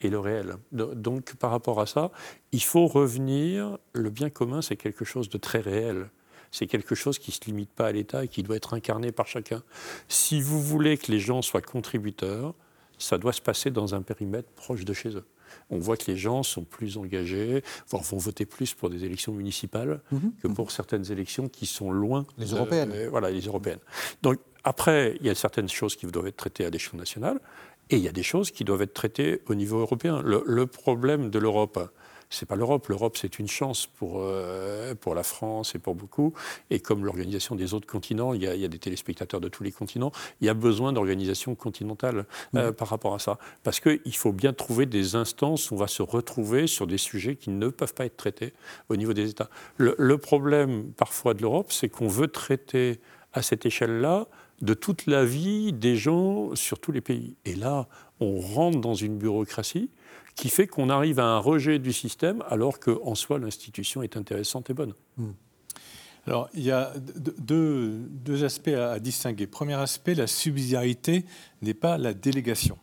[0.00, 0.56] et le réel.
[0.72, 2.10] Donc par rapport à ça,
[2.52, 6.10] il faut revenir, le bien commun c'est quelque chose de très réel.
[6.50, 9.12] C'est quelque chose qui ne se limite pas à l'État et qui doit être incarné
[9.12, 9.62] par chacun.
[10.08, 12.54] Si vous voulez que les gens soient contributeurs,
[12.98, 15.26] ça doit se passer dans un périmètre proche de chez eux.
[15.70, 19.32] On voit que les gens sont plus engagés, voire vont voter plus pour des élections
[19.32, 20.32] municipales mhm.
[20.42, 22.26] que pour certaines élections qui sont loin.
[22.36, 22.92] Les européennes.
[22.94, 23.80] Euh, voilà, les européennes.
[24.22, 27.40] Donc après, il y a certaines choses qui doivent être traitées à l'échelon national.
[27.90, 30.22] Et il y a des choses qui doivent être traitées au niveau européen.
[30.22, 31.90] Le, problème de l'Europe,
[32.28, 32.86] c'est pas l'Europe.
[32.88, 36.34] L'Europe, c'est une chance pour, euh, pour la France et pour beaucoup.
[36.68, 40.12] Et comme l'organisation des autres continents, il y, a, des téléspectateurs de tous les continents,
[40.42, 43.38] il y a besoin d'organisation continentale euh, par rapport à ça.
[43.62, 47.36] Parce qu'il faut bien trouver des instances où on va se retrouver sur des sujets
[47.36, 48.52] qui ne peuvent pas être traités
[48.90, 49.48] au niveau des États.
[49.78, 53.00] le problème parfois de l'Europe, c'est qu'on veut traiter
[53.32, 54.26] à cette échelle-là
[54.60, 57.36] de toute la vie des gens sur tous les pays.
[57.44, 57.88] Et là,
[58.20, 59.90] on rentre dans une bureaucratie
[60.34, 64.70] qui fait qu'on arrive à un rejet du système alors qu'en soi l'institution est intéressante
[64.70, 64.94] et bonne.
[65.16, 65.32] Hmm.
[66.26, 69.46] Alors il y a deux, aspects à, distinguer.
[69.46, 71.24] Premier aspect, la subsidiarité
[71.62, 72.78] n'est pas la délégation.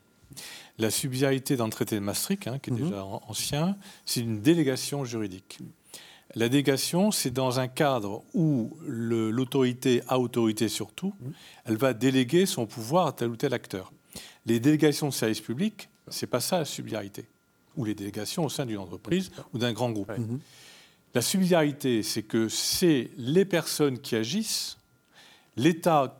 [0.78, 2.84] La subsidiarité dans le traité de Maastricht, hein, qui est hmm.
[2.84, 5.60] déjà ancien, c'est une délégation juridique.
[6.36, 11.30] La délégation, c'est dans un cadre où l'autorité a autorité sur tout, mmh.
[11.66, 13.94] elle va déléguer son pouvoir à tel ou tel acteur.
[14.46, 17.26] Les délégations de service public, c'est pas ça la subsidiarité.
[17.78, 20.12] Ou les délégations au sein d'une entreprise ou d'un grand groupe.
[20.18, 20.40] Mmh.
[21.14, 24.78] La subsidiarité, c'est que c'est les personnes qui agissent,
[25.56, 26.20] l'État,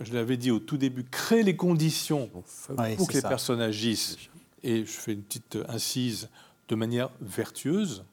[0.00, 4.16] je l'avais dit au tout début, crée les conditions pour que les personnes agissent.
[4.62, 6.28] Et je fais une petite incise
[6.68, 8.04] de manière vertueuse.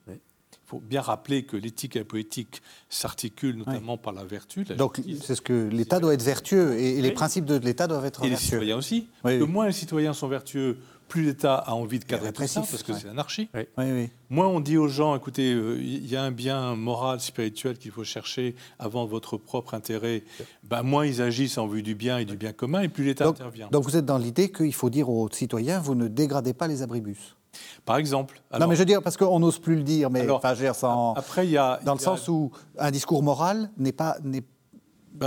[0.74, 4.64] Faut bien rappeler que l'éthique et la politique s'articulent notamment par la vertu.
[4.64, 8.22] Donc c'est ce que l'État doit être vertueux et, les principes de l'État doivent être
[8.22, 8.28] vertueux.
[8.28, 9.08] Et les citoyens aussi.
[9.24, 12.82] que moins les citoyens sont vertueux, plus l'État a envie de cadrer tout ça, parce
[12.82, 13.50] que c'est l'anarchie.
[14.30, 17.92] Moins on dit aux gens, écoutez, euh, il y a un bien moral, spirituel qu'il
[17.92, 20.24] faut chercher avant votre propre intérêt,
[20.64, 23.28] ben, moins ils agissent en vue du bien et du bien commun, et plus l'État
[23.28, 23.68] intervient.
[23.72, 26.82] Donc vous êtes dans l'idée qu'il faut dire aux citoyens, vous ne dégradez pas les
[26.82, 27.36] abribus
[27.86, 28.42] par exemple.
[28.60, 31.46] non, mais je veux dire, parce qu'on n'ose plus le dire, mais enfin, sans, après,
[31.48, 34.18] il y a, dans le sens où un discours moral n'est pas,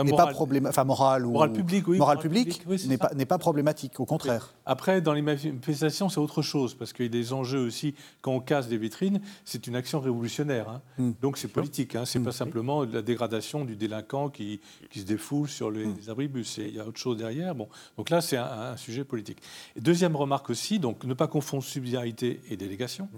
[0.05, 3.27] ben, n'est pas problématique, enfin moral ou moral public, oui, moral, public, n'est pas n'est
[3.27, 4.55] pas problématique, au contraire.
[4.65, 7.95] Après, dans les manifestations, c'est autre chose parce qu'il y a des enjeux aussi.
[8.21, 10.83] Quand on casse des vitrines, c'est une action révolutionnaire, hein.
[10.99, 11.13] hmm.
[11.21, 11.97] donc c'est politique.
[11.97, 12.05] Hein.
[12.05, 12.25] C'est hmm.
[12.25, 15.97] pas simplement la dégradation du délinquant qui, qui se défoule sur les, hmm.
[16.09, 16.59] abribus.
[16.59, 17.55] Il y a autre chose derrière.
[17.55, 19.39] Bon, donc là, c'est un, sujet politique.
[19.77, 23.09] deuxième remarque aussi, donc ne pas confondre subsidiarité et délégation.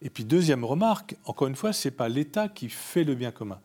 [0.00, 3.58] Et puis deuxième remarque, encore une fois, c'est pas l'État qui fait le bien commun.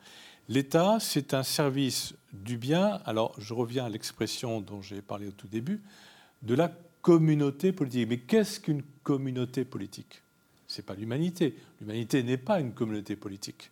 [0.49, 5.31] L'État, c'est un service du bien, alors je reviens à l'expression dont j'ai parlé au
[5.31, 5.81] tout début,
[6.41, 6.71] de la
[7.01, 8.09] communauté politique.
[8.09, 10.21] Mais qu'est-ce qu'une communauté politique?
[10.67, 11.55] Ce n'est pas l'humanité.
[11.79, 13.71] L'humanité n'est pas une communauté politique.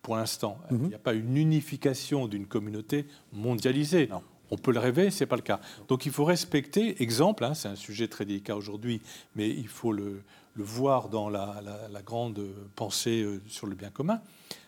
[0.00, 4.08] Pour l'instant, il n'y a pas une unification d'une communauté mondialisée.
[4.50, 5.60] On peut le rêver, ce n'est pas le cas.
[5.86, 9.00] Donc il faut respecter, exemple, hein, c'est un sujet très délicat aujourd'hui,
[9.36, 10.24] mais il faut le,
[10.56, 11.62] voir dans la,
[12.04, 12.44] grande
[12.74, 14.20] pensée euh, sur le bien commun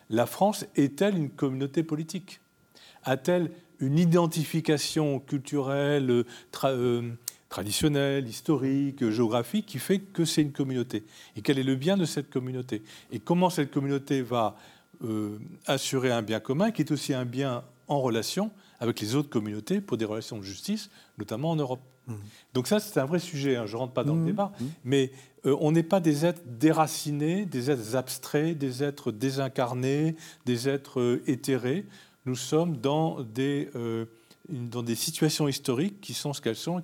[0.09, 2.39] la France est-elle une communauté politique?
[3.03, 6.25] A-t-elle une identification culturelle,
[6.63, 7.11] euh,
[7.49, 11.03] traditionnelle, historique, géographique qui fait que c'est une communauté?
[11.35, 12.83] Et quel est le bien de cette communauté?
[13.11, 14.55] Et comment cette communauté va
[15.03, 19.29] euh, assurer un bien commun qui est aussi un bien en relation avec les autres
[19.29, 21.81] communautés pour des relations de justice, notamment en Europe?
[22.07, 22.13] Mmh.
[22.53, 23.65] Donc ça, c'est un vrai sujet, hein.
[23.65, 24.25] je ne rentre pas dans le mmh.
[24.25, 24.65] débat, mmh.
[24.85, 25.11] mais
[25.45, 30.99] euh, on n'est pas des êtres déracinés, des êtres abstraits, des êtres désincarnés, des êtres
[30.99, 31.85] euh, éthérés.
[32.25, 34.05] Nous sommes dans des, euh,
[34.49, 36.81] dans des situations historiques qui sont ce qu'elles sont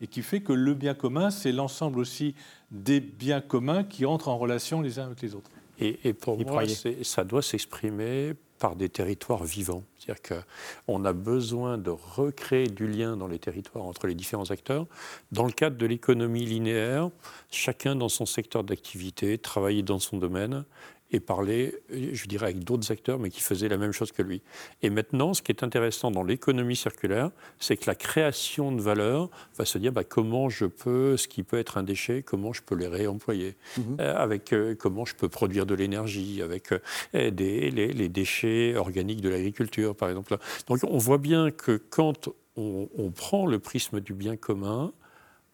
[0.00, 2.34] et qui, fait que le bien commun, c'est l'ensemble aussi
[2.70, 5.50] des biens communs qui entrent en relation les uns avec les autres.
[5.78, 6.64] Et, pour moi,
[7.02, 9.82] ça doit s'exprimer par des territoires vivants.
[9.98, 10.44] C'est-à-dire
[10.86, 14.86] qu'on a besoin de recréer du lien dans les territoires entre les différents acteurs.
[15.32, 17.10] Dans le cadre de l'économie linéaire,
[17.50, 20.64] chacun dans son secteur d'activité, travailler dans son domaine
[21.12, 24.42] et parler, je dirais, avec d'autres acteurs, mais qui faisaient la même chose que lui.
[24.82, 29.28] Et maintenant, ce qui est intéressant dans l'économie circulaire, c'est que la création de valeur
[29.56, 32.62] va se dire bah, comment je peux, ce qui peut être un déchet, comment je
[32.62, 33.96] peux les réemployer, mhm.
[34.00, 39.20] euh, avec euh, comment je peux produire de l'énergie, avec euh, des, les, déchets organiques
[39.20, 40.36] de l'agriculture, par exemple.
[40.68, 44.92] Donc on voit bien que quand on, on prend le prisme du bien commun,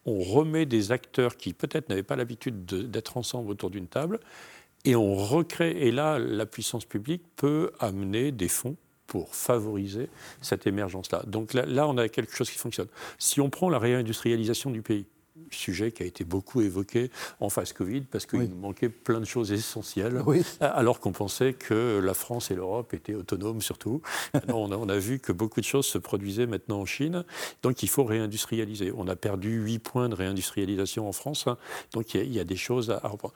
[0.06, 4.20] on remet des acteurs qui peut-être n'avaient pas l'habitude d'être ensemble autour d'une table,
[4.86, 8.76] et on recrée, et là, la puissance publique peut amener des fonds
[9.06, 10.08] pour favoriser
[10.40, 11.22] cette émergence-là.
[11.26, 12.88] Donc là, là, on a quelque chose qui fonctionne.
[13.18, 15.06] Si on prend la réindustrialisation du pays,
[15.50, 17.10] sujet qui a été beaucoup évoqué
[17.40, 20.22] en phase Covid, parce qu'il nous manquait plein de choses essentielles,
[20.60, 24.02] alors qu'on pensait que la France et l'Europe étaient autonomes surtout.
[24.48, 27.24] on, a, on, a, vu que beaucoup de choses se produisaient maintenant en Chine,
[27.62, 28.92] donc il faut réindustrialiser.
[28.96, 31.58] On a perdu 8 points de réindustrialisation en France, hein.
[31.92, 33.34] donc il y, a, des choses à, reprendre.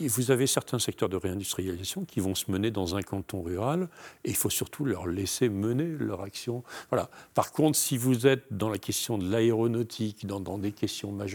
[0.00, 3.88] vous avez certains secteurs de réindustrialisation qui vont se mener dans un canton rural,
[4.24, 6.62] et il faut surtout leur laisser mener leur action.
[6.90, 7.10] Voilà.
[7.34, 11.33] Par contre, si vous êtes dans la question de l'aéronautique, dans, dans des questions majeures,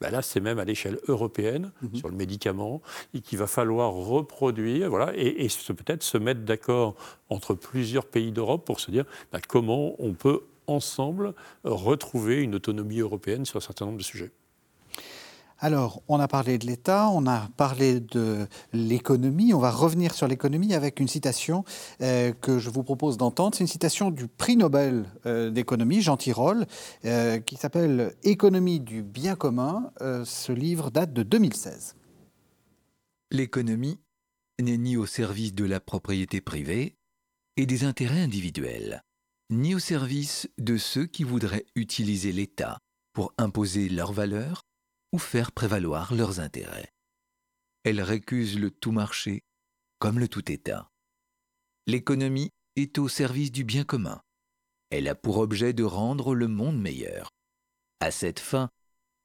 [0.00, 1.96] ben là, c'est même à l'échelle européenne, mhm.
[1.96, 2.82] sur le médicament,
[3.14, 6.94] et qu'il va falloir reproduire, voilà, et, peut-être se mettre d'accord
[7.28, 11.34] entre plusieurs pays d'Europe pour se dire ben, comment on peut ensemble
[11.64, 14.30] retrouver une autonomie européenne sur un certain nombre de sujets.
[15.62, 19.52] Alors, on a parlé de l'État, on a parlé de l'économie.
[19.52, 21.66] On va revenir sur l'économie avec une citation
[22.00, 23.54] euh, que je vous propose d'entendre.
[23.54, 26.64] C'est une citation du prix Nobel euh, d'économie, Jean Tirole,
[27.04, 29.92] euh, qui s'appelle Économie du bien commun.
[30.00, 31.94] ce livre date de 2016.
[33.30, 34.00] L'économie
[34.62, 36.96] n'est ni au service de la propriété privée
[37.58, 39.02] et des intérêts individuels,
[39.50, 42.78] ni au service de ceux qui voudraient utiliser l'État
[43.12, 44.62] pour imposer leurs valeurs
[45.12, 46.92] ou faire prévaloir leurs intérêts.
[47.84, 49.42] Elle récuse le tout marché
[49.98, 50.90] comme le tout État.
[51.86, 54.22] L'économie est au service du bien commun.
[54.90, 57.30] Elle a pour objet de rendre le monde meilleur.
[58.00, 58.70] À cette fin,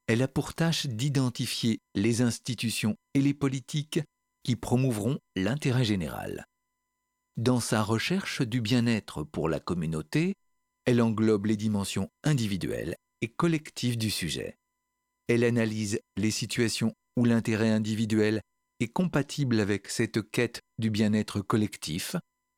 [0.08, 4.02] elle a pour tâche d'identifier les institutions et les politiques
[4.44, 6.46] qui promouvront l'intérêt général.
[7.38, 10.36] Dans sa recherche du bien-être pour la communauté,
[10.86, 14.58] elle englobe les dimensions individuelles et collectives du sujet.
[15.28, 18.42] Elle analyse les situations où l'intérêt individuel
[18.80, 22.16] est compatible avec cette quête du bien-être collectif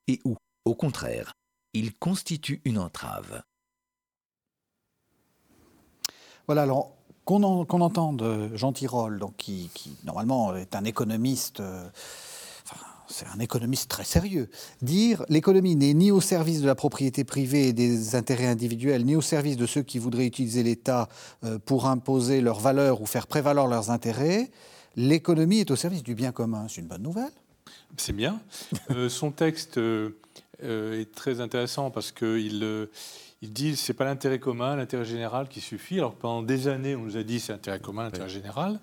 [0.08, 1.34] et où, au contraire,
[1.74, 3.44] il constitue une entrave.
[6.48, 6.96] Voilà, alors
[7.26, 9.70] qu'on entende Jean Tirole, qui,
[10.06, 11.90] normalement est un économiste, euh,
[13.10, 14.50] c'est un économiste très sérieux,
[14.82, 19.16] dire l'économie n'est ni au service de la propriété privée et des intérêts individuels, ni
[19.16, 21.10] au service de ceux qui voudraient utiliser l'État
[21.44, 24.50] euh, pour imposer leurs valeurs ou faire prévaloir leurs intérêts,
[24.96, 26.68] l'économie est au service du bien commun.
[26.70, 27.32] C'est une bonne nouvelle.
[27.98, 28.40] C'est bien.
[28.92, 29.80] Euh, son texte
[30.62, 32.88] est très intéressant parce qu'il
[33.42, 36.00] il dit c'est pas l'intérêt commun, l'intérêt général qui suffit.
[36.00, 38.80] Alors pendant des années, on nous a dit c'est l'intérêt commun, l'intérêt général.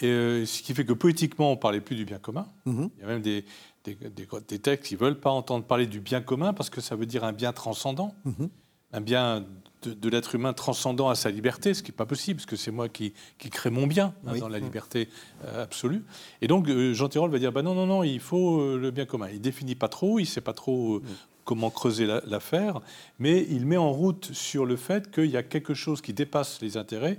[0.00, 2.46] Et euh, ce qui fait que politiquement, on parlait plus du bien commun.
[2.64, 2.90] Mhm.
[2.96, 3.44] Il y a même des,
[3.84, 7.06] des, des, textes qui veulent pas entendre parler du bien commun parce que ça veut
[7.06, 8.48] dire un bien transcendant, mhm.
[8.92, 9.44] un bien
[9.82, 12.70] de, l'être humain transcendant à sa liberté, ce qui n'est pas possible, parce que c'est
[12.70, 15.08] moi qui, qui, crée mon bien hein, dans la liberté
[15.44, 16.04] euh, absolue.
[16.42, 19.06] Et donc euh, Jean Tirole va dire bah non, non, non, il faut le bien
[19.06, 19.28] commun.
[19.32, 21.02] Il définit pas trop, il sait pas trop
[21.44, 22.80] comment creuser l'affaire,
[23.18, 26.60] mais il met en route sur le fait qu'il y a quelque chose qui dépasse
[26.60, 27.18] les intérêts,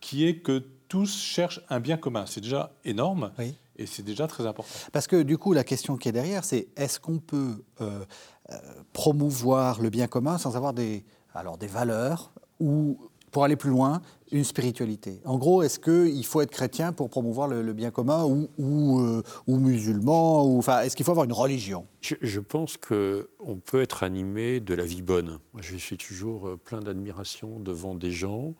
[0.00, 0.62] qui est que
[0.92, 2.26] tous cherchent un bien commun.
[2.26, 3.32] C'est déjà énorme.
[3.76, 4.70] Et c'est déjà très important.
[4.92, 8.04] Parce que du coup, la question qui est derrière, c'est est-ce qu'on peut euh,
[8.50, 8.56] euh,
[8.92, 12.30] promouvoir le bien commun sans avoir des, alors des valeurs
[12.60, 12.98] ou
[13.30, 15.22] pour aller plus loin, une spiritualité?
[15.24, 19.22] En gros, est-ce qu'il faut être chrétien pour promouvoir le, bien commun ou, ou, euh,
[19.46, 21.86] musulman ou, enfin, Est-ce qu'il faut avoir une religion?
[22.02, 25.38] Je, pense qu'on peut être animé de la vie bonne.
[25.54, 28.54] Moi, je suis toujours plein d'admiration devant des gens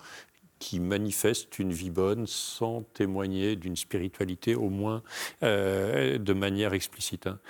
[0.62, 5.02] qui manifestent une vie bonne sans témoigner d'une spiritualité, au moins
[5.42, 7.26] euh, de manière explicite.
[7.26, 7.40] Hein.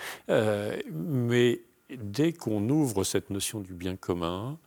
[0.91, 1.61] mais
[1.91, 4.59] dès qu'on ouvre cette notion du bien commun,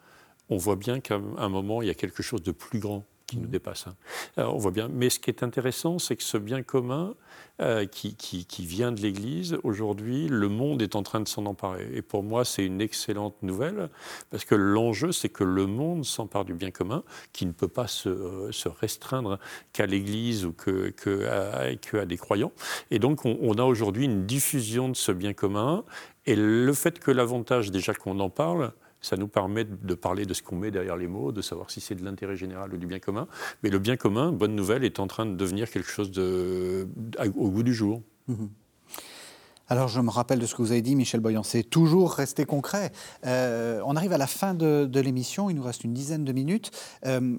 [0.50, 3.38] on voit bien qu'à un moment, il y a quelque chose de plus grand qui
[3.38, 3.51] nous mmh.
[3.51, 3.88] dépasse.
[3.88, 3.95] Hein.
[4.38, 4.88] on voit bien.
[4.88, 7.15] Mais ce qui est intéressant, c'est que ce bien commun
[7.61, 11.88] euh, qui, qui, vient de l'Église, aujourd'hui, le monde est en train de s'en emparer.
[11.93, 13.89] Et pour moi, c'est une excellente nouvelle,
[14.30, 17.88] parce que l'enjeu, c'est que le monde s'empare du bien commun, qui ne peut pas
[17.88, 19.39] se, euh, se restreindre
[19.71, 22.51] qu'à l'Église ou que, que, à, des croyants.
[22.91, 25.86] Et donc, on, on a aujourd'hui une diffusion de ce bien commun.
[26.26, 28.73] Et le fait que l'avantage, déjà qu'on en parle,
[29.06, 31.80] ça nous permet de parler de ce qu'on met derrière les mots, de savoir si
[31.80, 33.28] c'est de l'intérêt général ou du bien commun.
[33.62, 37.64] Mais le bien commun, bonne nouvelle, est en train de devenir quelque chose au goût
[37.64, 38.01] du jour.
[38.28, 38.49] Mhm.
[39.68, 42.45] Alors, je me rappelle de ce que vous avez dit, Michel Boyan, c'est toujours rester
[42.45, 42.91] concret.
[43.26, 46.72] Euh, on arrive à la fin de, l'émission, il nous reste une dizaine de minutes.
[47.06, 47.38] Euh,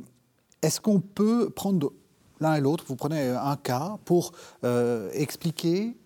[0.63, 1.93] est-ce qu'on peut prendre
[2.41, 4.33] l'un et l'autre, vous prenez un cas pour
[4.65, 5.97] euh, expliquer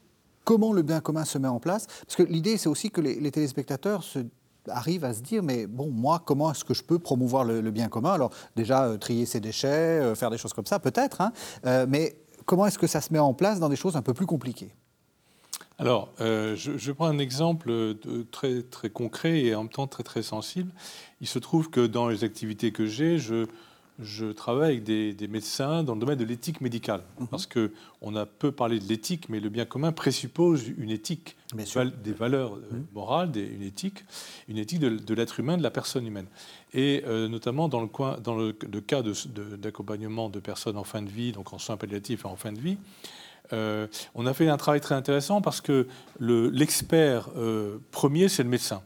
[0.45, 1.87] comment le bien commun se met en place?
[2.07, 4.21] Parce que l'idée, c'est aussi que les, les téléspectateurs se
[4.69, 7.89] arrive à se dire, mais bon, moi, comment est-ce que je peux promouvoir le, bien
[7.89, 8.13] commun?
[8.13, 11.33] Alors déjà, euh, trier ses déchets, euh, faire des choses comme ça, peut-être, hein,
[11.67, 14.15] euh, mais comment est-ce que ça se met en place dans des choses un peu
[14.15, 14.75] plus compliquées?
[15.79, 17.73] Alors, je, je, prends un exemple
[18.31, 20.73] très, très concret et en même temps très, très sensible.
[21.23, 23.47] Il se trouve que dans les activités que j'ai, je,
[24.03, 27.03] je travaille avec des, médecins dans le domaine de l'éthique médicale.
[27.19, 27.29] Mhm.
[27.29, 32.13] Parce qu'on a peu parlé de l'éthique, mais le bien commun présuppose une éthique, des
[32.13, 32.87] valeurs euh, mhm.
[32.95, 34.05] morales, une éthique,
[34.49, 36.27] une éthique de, l'être humain, de la personne humaine.
[36.73, 39.03] Et euh, notamment dans le, coin, dans le, cas
[39.59, 42.61] d'accompagnement de, personnes en fin de vie, donc en soins palliatifs et en fin de
[42.61, 42.79] vie,
[43.53, 45.89] euh, on a fait un travail très intéressant parce que
[46.21, 47.31] l'expert
[47.91, 48.83] premier, c'est le médecin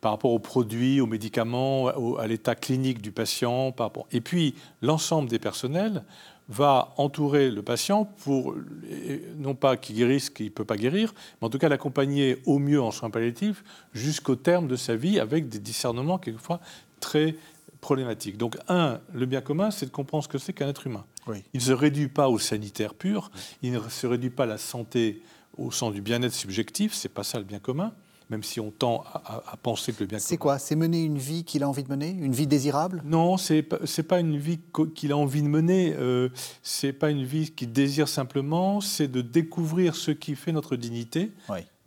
[0.00, 1.88] par rapport aux produits, aux médicaments,
[2.18, 3.72] à l'état clinique du patient.
[3.72, 4.06] Par rapport...
[4.12, 6.04] Et puis, l'ensemble des personnels
[6.48, 8.54] va entourer le patient pour,
[9.36, 12.58] non pas qu'il guérisse, qu'il ne peut pas guérir, mais en tout cas l'accompagner au
[12.58, 16.60] mieux en soins palliatifs jusqu'au terme de sa vie avec des discernements quelquefois
[17.00, 17.36] très
[17.82, 18.38] problématiques.
[18.38, 21.04] Donc, un, le bien commun, c'est de comprendre ce que c'est qu'un être humain.
[21.52, 23.30] Il ne se réduit pas au sanitaire pur,
[23.62, 25.22] il ne se réduit pas à la santé
[25.58, 27.92] au sens du bien-être subjectif, c'est pas ça le bien commun
[28.30, 30.58] même si on tend à, penser que le bien C'est quoi?
[30.58, 32.10] C'est mener une vie qu'il a envie de mener?
[32.10, 33.02] Une vie désirable?
[33.04, 34.60] Non, c'est n'est pas une vie
[34.94, 35.94] qu'il a envie de mener.
[35.96, 36.28] Euh,
[36.62, 38.80] c'est pas une vie qu'il désire simplement.
[38.80, 41.32] C'est de découvrir ce qui fait notre dignité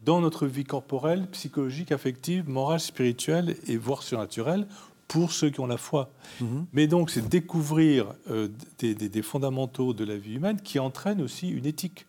[0.03, 4.65] dans notre vie corporelle, psychologique, affective, morale, spirituelle et voire surnaturelle
[5.07, 6.09] pour ceux qui ont la foi.
[6.39, 6.65] Mhm.
[6.73, 8.47] Mais donc, c'est découvrir euh,
[8.79, 12.07] des, des, fondamentaux de la vie humaine qui entraînent aussi une éthique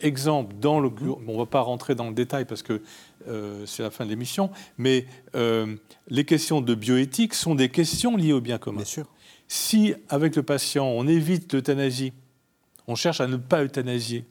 [0.00, 0.90] exemple dans le...
[1.26, 2.82] On ne va pas rentrer dans le détail parce que
[3.28, 5.76] euh, c'est la fin de l'émission, mais euh,
[6.08, 8.78] les questions de bioéthique sont des questions liées au bien commun.
[8.78, 9.06] Bien sûr.
[9.48, 12.12] Si, avec le patient, on évite l'euthanasie,
[12.86, 14.24] on cherche à ne pas euthanasier,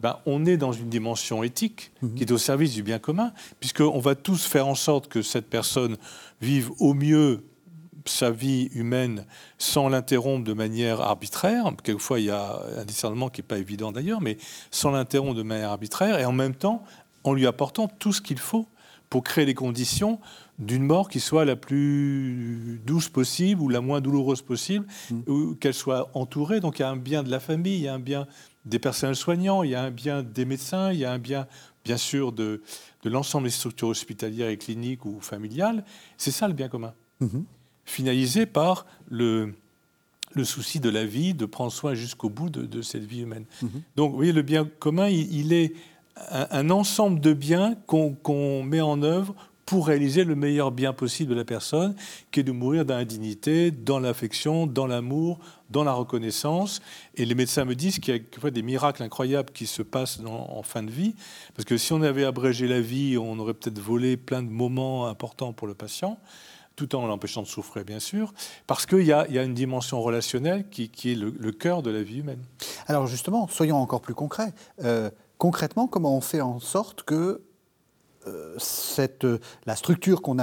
[0.00, 2.14] ben, on est dans une dimension éthique Mhm.
[2.14, 5.48] qui est au service du bien commun, puisqu'on va tous faire en sorte que cette
[5.50, 5.96] personne
[6.40, 7.44] vive au mieux
[8.06, 9.26] sa vie humaine
[9.58, 11.70] sans l'interrompre de manière arbitraire.
[11.84, 14.38] Quelquefois, il y a un discernement qui n'est pas évident d'ailleurs, mais
[14.70, 16.82] sans l'interrompre de manière arbitraire, et en même temps,
[17.24, 18.66] en lui apportant tout ce qu'il faut
[19.08, 20.20] pour créer les conditions
[20.58, 24.86] d'une mort qui soit la plus douce possible ou la moins douloureuse possible,
[25.26, 26.60] ou qu'elle soit entourée.
[26.60, 28.26] Donc il y a un bien de la famille, il y a un bien
[28.66, 31.46] des personnels soignants, il y a un bien des médecins, il y a un bien,
[31.84, 32.62] bien sûr, de,
[33.02, 35.84] de l'ensemble des structures hospitalières et cliniques ou familiales.
[36.18, 36.92] C'est ça le bien commun.
[37.20, 37.44] Mhm.
[37.86, 39.54] Finalisé par le,
[40.34, 43.46] le souci de la vie, de prendre soin jusqu'au bout de, de cette vie humaine.
[43.62, 43.82] Mhm.
[43.96, 45.72] Donc, vous voyez, le bien commun, il, il est
[46.30, 49.34] un, ensemble de biens qu'on met en œuvre
[49.66, 51.94] pour réaliser le meilleur bien possible de la personne,
[52.32, 55.38] qui est de mourir dans la dignité, dans l'affection, dans l'amour,
[55.70, 56.80] dans la reconnaissance.
[57.14, 60.62] Et les médecins me disent qu'il y a des miracles incroyables qui se passent en
[60.64, 61.14] fin de vie,
[61.54, 65.06] parce que si on avait abrégé la vie, on aurait peut-être volé plein de moments
[65.06, 66.18] importants pour le patient
[66.76, 68.32] tout en l'empêchant de souffrir, bien sûr,
[68.66, 72.20] parce qu'il y, a- une dimension relationnelle qui, est le, le cœur de la vie
[72.20, 72.42] humaine.
[72.86, 74.54] Alors justement, soyons encore plus concrets.
[74.82, 75.10] Euh,
[75.44, 77.40] concrètement, comment on fait en sorte que
[78.26, 80.34] euh, cette, euh, la structure qu'on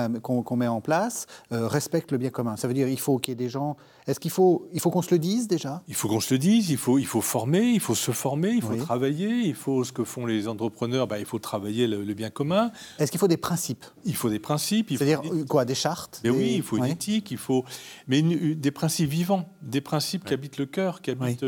[0.57, 2.57] met en place euh, respecte le bien commun?
[2.57, 3.77] Ça veut dire il faut qu'il y ait des gens...
[4.07, 5.83] Est-ce qu'il faut, il faut qu'on se le dise déjà?
[5.89, 8.51] Il faut qu'on se le dise, il faut, il faut former, il faut se former,
[8.51, 8.79] il faut Oui.
[8.79, 12.29] travailler, il faut ce que font les entrepreneurs, ben, il faut travailler le, le bien
[12.31, 13.83] commun, Est-ce qu'il faut des principes?
[14.05, 16.91] Il faut des principes, C'est-à-dire quoi Des chartes Mais des- oui, il faut une Oui.
[16.91, 17.63] éthique, il faut
[18.07, 21.43] mais une- une- des principes vivants, des principes qui habitent le cœur, qui habitent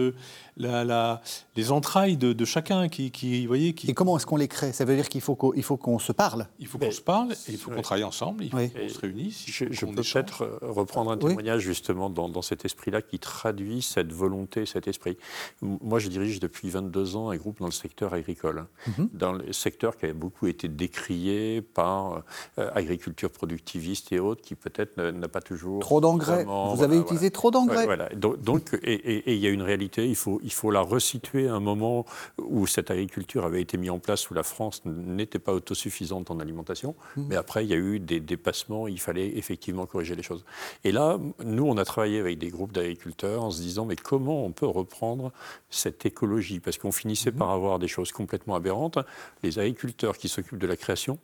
[0.59, 1.21] la- la-
[1.55, 4.71] les entrailles de, de chacun, qui, voyez, qui, Et comment est-ce qu'on les crée?
[4.73, 7.01] Ça veut dire qu'il faut qu'on il faut qu'on se parle il faut qu'on se
[7.01, 8.69] parle, et il faut qu'on travaille ensemble, il faut Oui.
[8.69, 11.29] qu'on se réunisse, Je, peux peut-être euh, reprendre un Oui.
[11.29, 15.17] témoignage justement dans, dans cet esprit-là qui traduit cette volonté, cet esprit.
[15.61, 18.65] Moi, je dirige depuis 22 ans un groupe dans le secteur agricole,
[18.97, 19.09] Mhm.
[19.13, 22.23] dans le secteur qui a beaucoup été décrié par
[22.57, 26.43] euh, agriculture productiviste et autres, qui peut-être n'a- pas toujours Trop d'engrais.
[26.43, 26.49] Vous
[26.83, 27.77] avez voilà, utilisé trop d'engrais.
[27.77, 28.09] Ouais, voilà.
[28.09, 30.81] Donc, donc, et- et et il y a une réalité, il faut, il faut la
[30.81, 32.05] resituer à un moment
[32.39, 36.39] où cette agriculture avait été mise en place, où la France n'était pas autosuffisante en
[36.39, 36.95] alimentation.
[37.15, 40.43] Mais après, il y a eu des dépassements, il fallait effectivement corriger les choses.
[40.83, 44.43] Et là, nous, on a travaillé avec des groupes d'agriculteurs en se disant, mais comment
[44.43, 45.31] on peut reprendre
[45.69, 46.59] cette écologie?
[46.59, 48.97] Parce qu'on finissait par avoir des choses complètement aberrantes.
[49.43, 51.19] Les agriculteurs qui s'occupent de la création,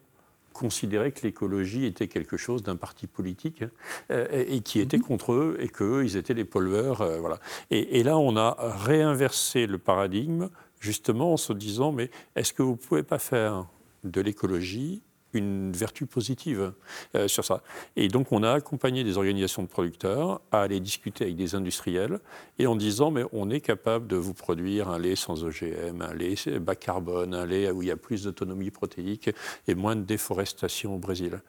[0.55, 3.63] considéraient que l'écologie était quelque chose d'un parti politique
[4.09, 7.01] euh, et, et qui était contre eux et qu'eux, ils étaient les pollueurs.
[7.01, 7.39] euh, voilà.
[7.69, 10.49] et, et là, on a réinversé le paradigme
[10.79, 13.67] justement en se disant, mais est-ce que vous ne pouvez pas faire
[14.03, 15.01] de l'écologie
[15.35, 16.73] une vertu positive
[17.15, 17.61] euh, sur ça.
[17.95, 22.19] Et donc, on a accompagné des organisations de producteurs à aller discuter avec des industriels
[22.59, 26.13] et en disant, mais on est capable de vous produire un lait sans OGM, un
[26.13, 29.29] lait bas carbone, un lait où il y a plus d'autonomie protéique
[29.67, 31.41] et moins de déforestation au Brésil.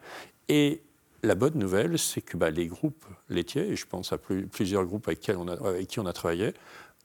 [0.49, 0.83] Et
[1.23, 4.85] la bonne nouvelle, c'est que bah, les groupes laitiers, et je pense à plus- plusieurs
[4.85, 5.31] groupes avec qui
[5.99, 6.53] on a travaillé,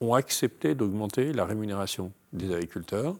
[0.02, 3.16] ont accepté d'augmenter la rémunération des agriculteurs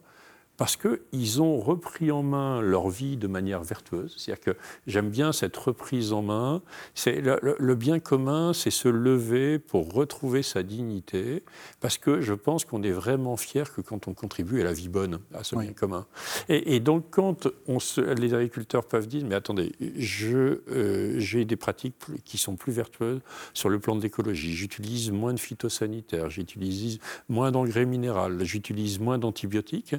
[0.62, 4.14] parce qu'ils ont repris en main leur vie de manière vertueuse.
[4.16, 6.62] C'est-à-dire que j'aime bien cette reprise en main.
[6.94, 11.44] C'est le, le- le bien commun, c'est se lever pour retrouver sa dignité,
[11.80, 14.88] parce que je pense qu'on est vraiment fier que quand on contribue à la vie
[14.88, 15.64] bonne, à ce Oui.
[15.66, 16.06] bien commun.
[16.48, 21.44] Et, et donc quand on se- les agriculteurs peuvent dire, mais attendez, je, euh, j'ai
[21.44, 23.22] des pratiques qui sont plus vertueuses
[23.56, 24.54] sur le plan de l'écologie.
[24.54, 27.00] J'utilise moins de phytosanitaires, j'utilise
[27.30, 29.96] moins d'engrais minéraux, j'utilise moins d'antibiotiques.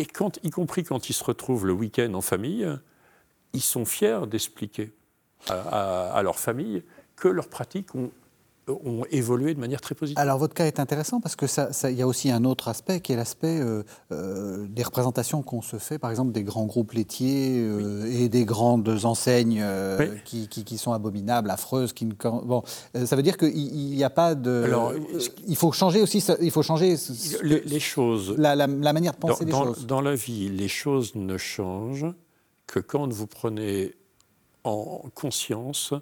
[0.00, 0.06] Et
[0.42, 2.66] y compris quand ils se retrouvent le week-end en famille,
[3.52, 4.92] ils sont fiers d'expliquer
[5.48, 6.82] à leur famille
[7.16, 8.10] que leurs pratiques ont,
[8.84, 10.18] ont évolué de manière très positive.
[10.18, 13.00] Alors votre cas est intéressant parce que ça, ça- y a aussi un autre aspect
[13.00, 16.92] qui est l'aspect euh, euh, des représentations qu'on se fait, par exemple des grands groupes
[16.92, 19.64] laitiers euh, et des grandes enseignes
[19.98, 20.06] Oui.
[20.24, 21.92] qui, qui- qui sont abominables, affreuses.
[21.92, 22.62] Qui ne, bon,
[23.04, 24.62] ça veut dire qu'il n'y a pas de.
[24.64, 24.92] Alors,
[25.46, 26.24] il faut changer aussi.
[26.40, 26.96] Il faut changer
[27.42, 29.86] les, les choses, la, la- la manière de dans, penser les dans- choses.
[29.86, 32.06] dans la vie, les choses ne changent
[32.66, 33.94] que quand vous prenez
[34.64, 35.94] en conscience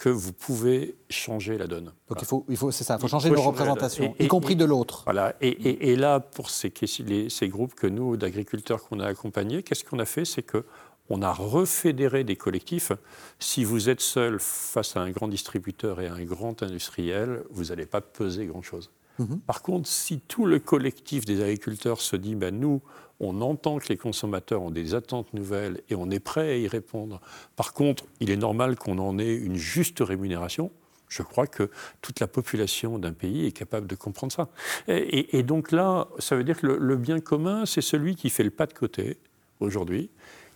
[0.00, 1.92] que vous pouvez changer la donne.
[2.08, 2.94] Donc il faut, il faut, c'est ça.
[2.96, 5.02] Il faut Il changer faut nos changer représentations, et- y compris de l'autre.
[5.04, 5.34] Voilà.
[5.42, 9.84] Et, là, pour ces, ques- les- ces groupes que nous, d'agriculteurs qu'on a accompagnés, qu'est-ce
[9.84, 10.24] qu'on a fait?
[10.24, 10.64] C'est que
[11.10, 12.92] on a refédéré des collectifs.
[13.40, 17.64] Si vous êtes seul face à un grand distributeur et à un grand industriel, vous
[17.64, 18.90] n'allez pas peser grand-chose.
[19.18, 19.40] Mhm.
[19.40, 22.80] Par contre, si tout le collectif des agriculteurs se dit, ben, nous,
[23.20, 26.66] on entend que les consommateurs ont des attentes nouvelles et on est prêt à y
[26.66, 27.20] répondre.
[27.54, 30.70] Par contre, il est normal qu'on en ait une juste rémunération.
[31.08, 34.48] Je crois que toute la population d'un pays est capable de comprendre ça.
[34.88, 38.50] Et, donc là, ça veut dire que le bien commun, c'est celui qui fait le
[38.50, 39.18] pas de côté
[39.58, 40.10] aujourd'hui,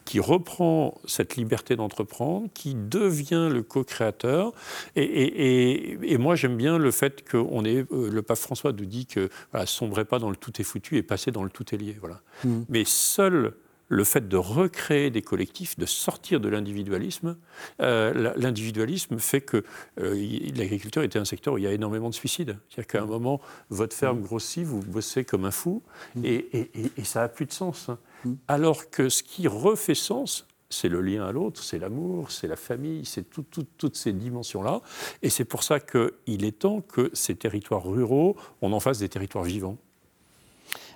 [0.05, 4.53] qui reprend cette liberté d'entreprendre, qui devient le co-créateur.
[4.97, 7.91] Et, moi, j'aime bien le fait qu'on est.
[7.93, 10.97] Euh, le pape François nous dit que voilà, sombrez pas dans le tout est foutu
[10.97, 11.97] et passez dans le tout est lié.
[12.01, 12.21] Voilà.
[12.45, 12.63] Mmh.
[12.69, 13.55] Mais seul
[13.89, 17.37] le fait de recréer des collectifs, de sortir de l'individualisme,
[17.81, 19.63] euh, l'individualisme fait que
[20.01, 20.15] euh,
[20.57, 22.57] l'agriculture était un secteur où il y a énormément de suicides.
[22.69, 23.41] C'est-à-dire qu'à un moment,
[23.71, 24.23] votre ferme mmh.
[24.23, 25.83] grossit, vous bossez comme un fou,
[26.17, 26.25] mmh.
[26.25, 26.71] et,
[27.05, 27.91] ça n'a plus de sens.
[28.27, 28.37] Hein.
[28.49, 32.57] Alors que ce qui refait sens, c'est le lien à l'autre, c'est l'amour, c'est la
[32.57, 34.81] famille, c'est toutes ces dimensions-là.
[35.23, 39.09] Et c'est pour ça qu'il est temps que ces territoires ruraux, on en fasse des
[39.09, 39.79] territoires vivants.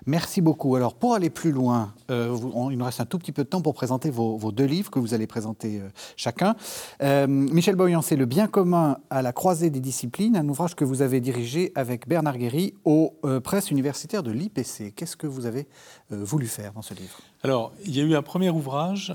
[0.09, 0.75] Merci beaucoup.
[0.75, 2.35] Alors, pour aller plus loin, euh,
[2.71, 4.99] il nous reste un tout petit peu de temps pour présenter vos, deux livres que
[4.99, 6.57] vous allez présenter euh, chacun.
[7.03, 10.85] Euh, Michel Boyan, c'est Le bien commun à la croisée des disciplines, un ouvrage que
[10.85, 13.15] vous avez dirigé avec Bernard Guéry aux
[13.45, 14.95] presses universitaires de l'IPC.
[14.97, 15.67] Qu'est-ce que vous avez
[16.11, 17.19] voulu faire dans ce livre?
[17.43, 19.15] Alors, il y a eu un premier ouvrage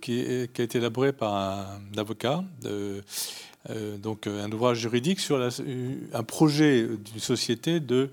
[0.00, 2.44] qui, a été élaboré par un, avocat.
[3.98, 8.10] donc un ouvrage juridique sur un projet d'une société de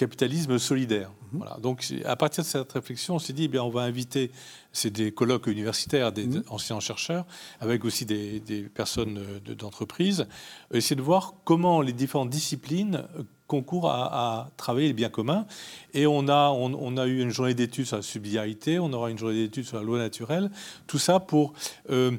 [0.00, 1.10] capitalisme solidaire.
[1.10, 1.38] Mhm.
[1.40, 1.58] Voilà.
[1.60, 4.30] Donc, à partir de cette réflexion, on s'est dit, eh bien, on va inviter,
[4.72, 6.42] c'est des colloques universitaires, des mhm.
[6.48, 7.26] anciens chercheurs,
[7.60, 8.40] avec aussi des,
[8.74, 10.26] personnes d'entreprise,
[10.72, 13.04] essayer de voir comment les différentes disciplines
[13.46, 15.44] concourent à, travailler les biens communs.
[15.92, 19.18] Et on a, on, a eu une journée d'études sur la subsidiarité, on aura une
[19.18, 20.50] journée d'études sur la loi naturelle,
[20.86, 21.52] tout ça pour
[21.90, 22.12] euh,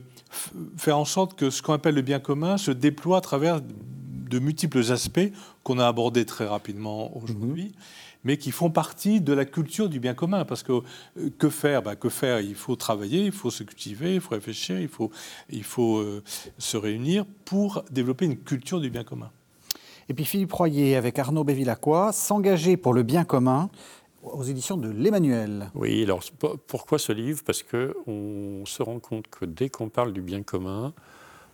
[0.78, 4.40] faire en sorte que ce qu'on appelle le bien commun se déploie à travers de
[4.40, 5.32] multiples aspects
[5.64, 7.66] qu'on a abordés très rapidement aujourd'hui.
[7.66, 7.72] Mhm.
[8.24, 10.46] mais qui font partie de la culture du bien commun.
[10.46, 11.82] Parce que euh, que faire?
[11.82, 12.40] Bah, Que faire?
[12.40, 15.10] Il faut travailler, il faut se cultiver, il faut réfléchir, il faut,
[15.50, 16.24] il faut euh,
[16.60, 19.32] se réunir pour développer une culture du bien commun.
[20.08, 23.70] Et puis Philippe Royer, avec Arnaud Bévilacqua, s'engager pour le bien commun
[24.24, 25.72] aux éditions de l'Emmanuel.
[25.76, 26.22] Oui, alors
[26.68, 27.42] pourquoi ce livre?
[27.46, 30.94] Parce qu'on se rend compte que dès qu'on parle du bien commun,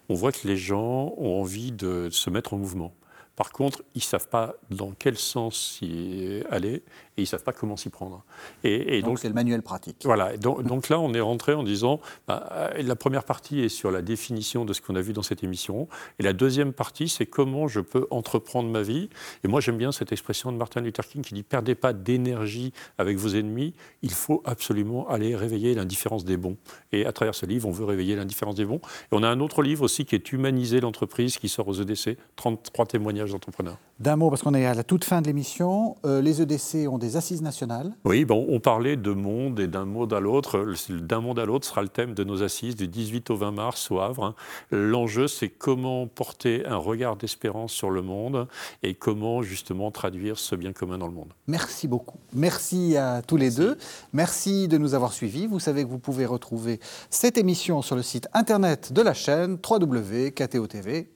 [0.10, 2.94] on voit que les gens ont envie de se mettre en mouvement.
[3.38, 6.84] Par contre, ils ne savent pas dans quel sens y aller et
[7.18, 8.24] ils ne savent pas comment s'y prendre.
[8.64, 10.02] Et, donc, c'est le manuel pratique.
[10.04, 13.92] Voilà, donc, donc, là on est rentré en disant, bah, la première partie est sur
[13.92, 17.28] la définition de ce qu'on a vu dans cette émission, et la deuxième partie c'est
[17.28, 19.10] comment je peux entreprendre ma vie.
[19.44, 22.74] Et moi j'aime bien cette expression de Martin Luther King qui dit, perdez pas d'énergie
[22.98, 26.58] avec vos ennemis, il faut absolument aller réveiller l'indifférence des bons.
[26.92, 28.82] Et à travers ce livre, on veut réveiller l'indifférence des bons.
[29.12, 32.18] Et on a un autre livre aussi qui est Humaniser l'entreprise, qui sort aux EDC,
[32.36, 33.78] 33 témoignages d'entrepreneurs.
[34.00, 36.98] D'un mot, parce qu'on est à la toute fin de l'émission, euh, les EDC ont
[36.98, 37.94] des assises nationales.
[38.06, 40.66] Oui, bon, on parlait de monde et d'un mot à l'autre.
[40.90, 43.90] D'un monde à l'autre sera le thème de nos assises du 18 au 20 mars
[43.90, 44.24] au Havre.
[44.24, 44.36] Hein.
[44.72, 48.48] L'enjeu, c'est comment porter un regard d'espérance sur le monde
[48.84, 51.34] et comment justement traduire ce bien commun dans le monde.
[51.48, 52.18] Merci beaucoup.
[52.34, 53.78] Merci à tous les deux.
[54.14, 55.48] Merci de nous avoir suivis.
[55.48, 59.58] Vous savez que vous pouvez retrouver cette émission sur le site internet de la chaîne
[59.68, 61.08] www.ktotv.com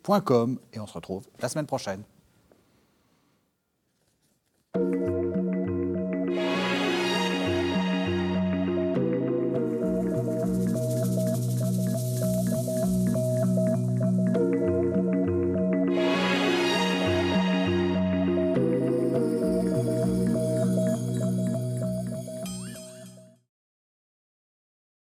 [0.74, 2.01] et on se retrouve la semaine prochaine.
[4.74, 5.21] Thank you.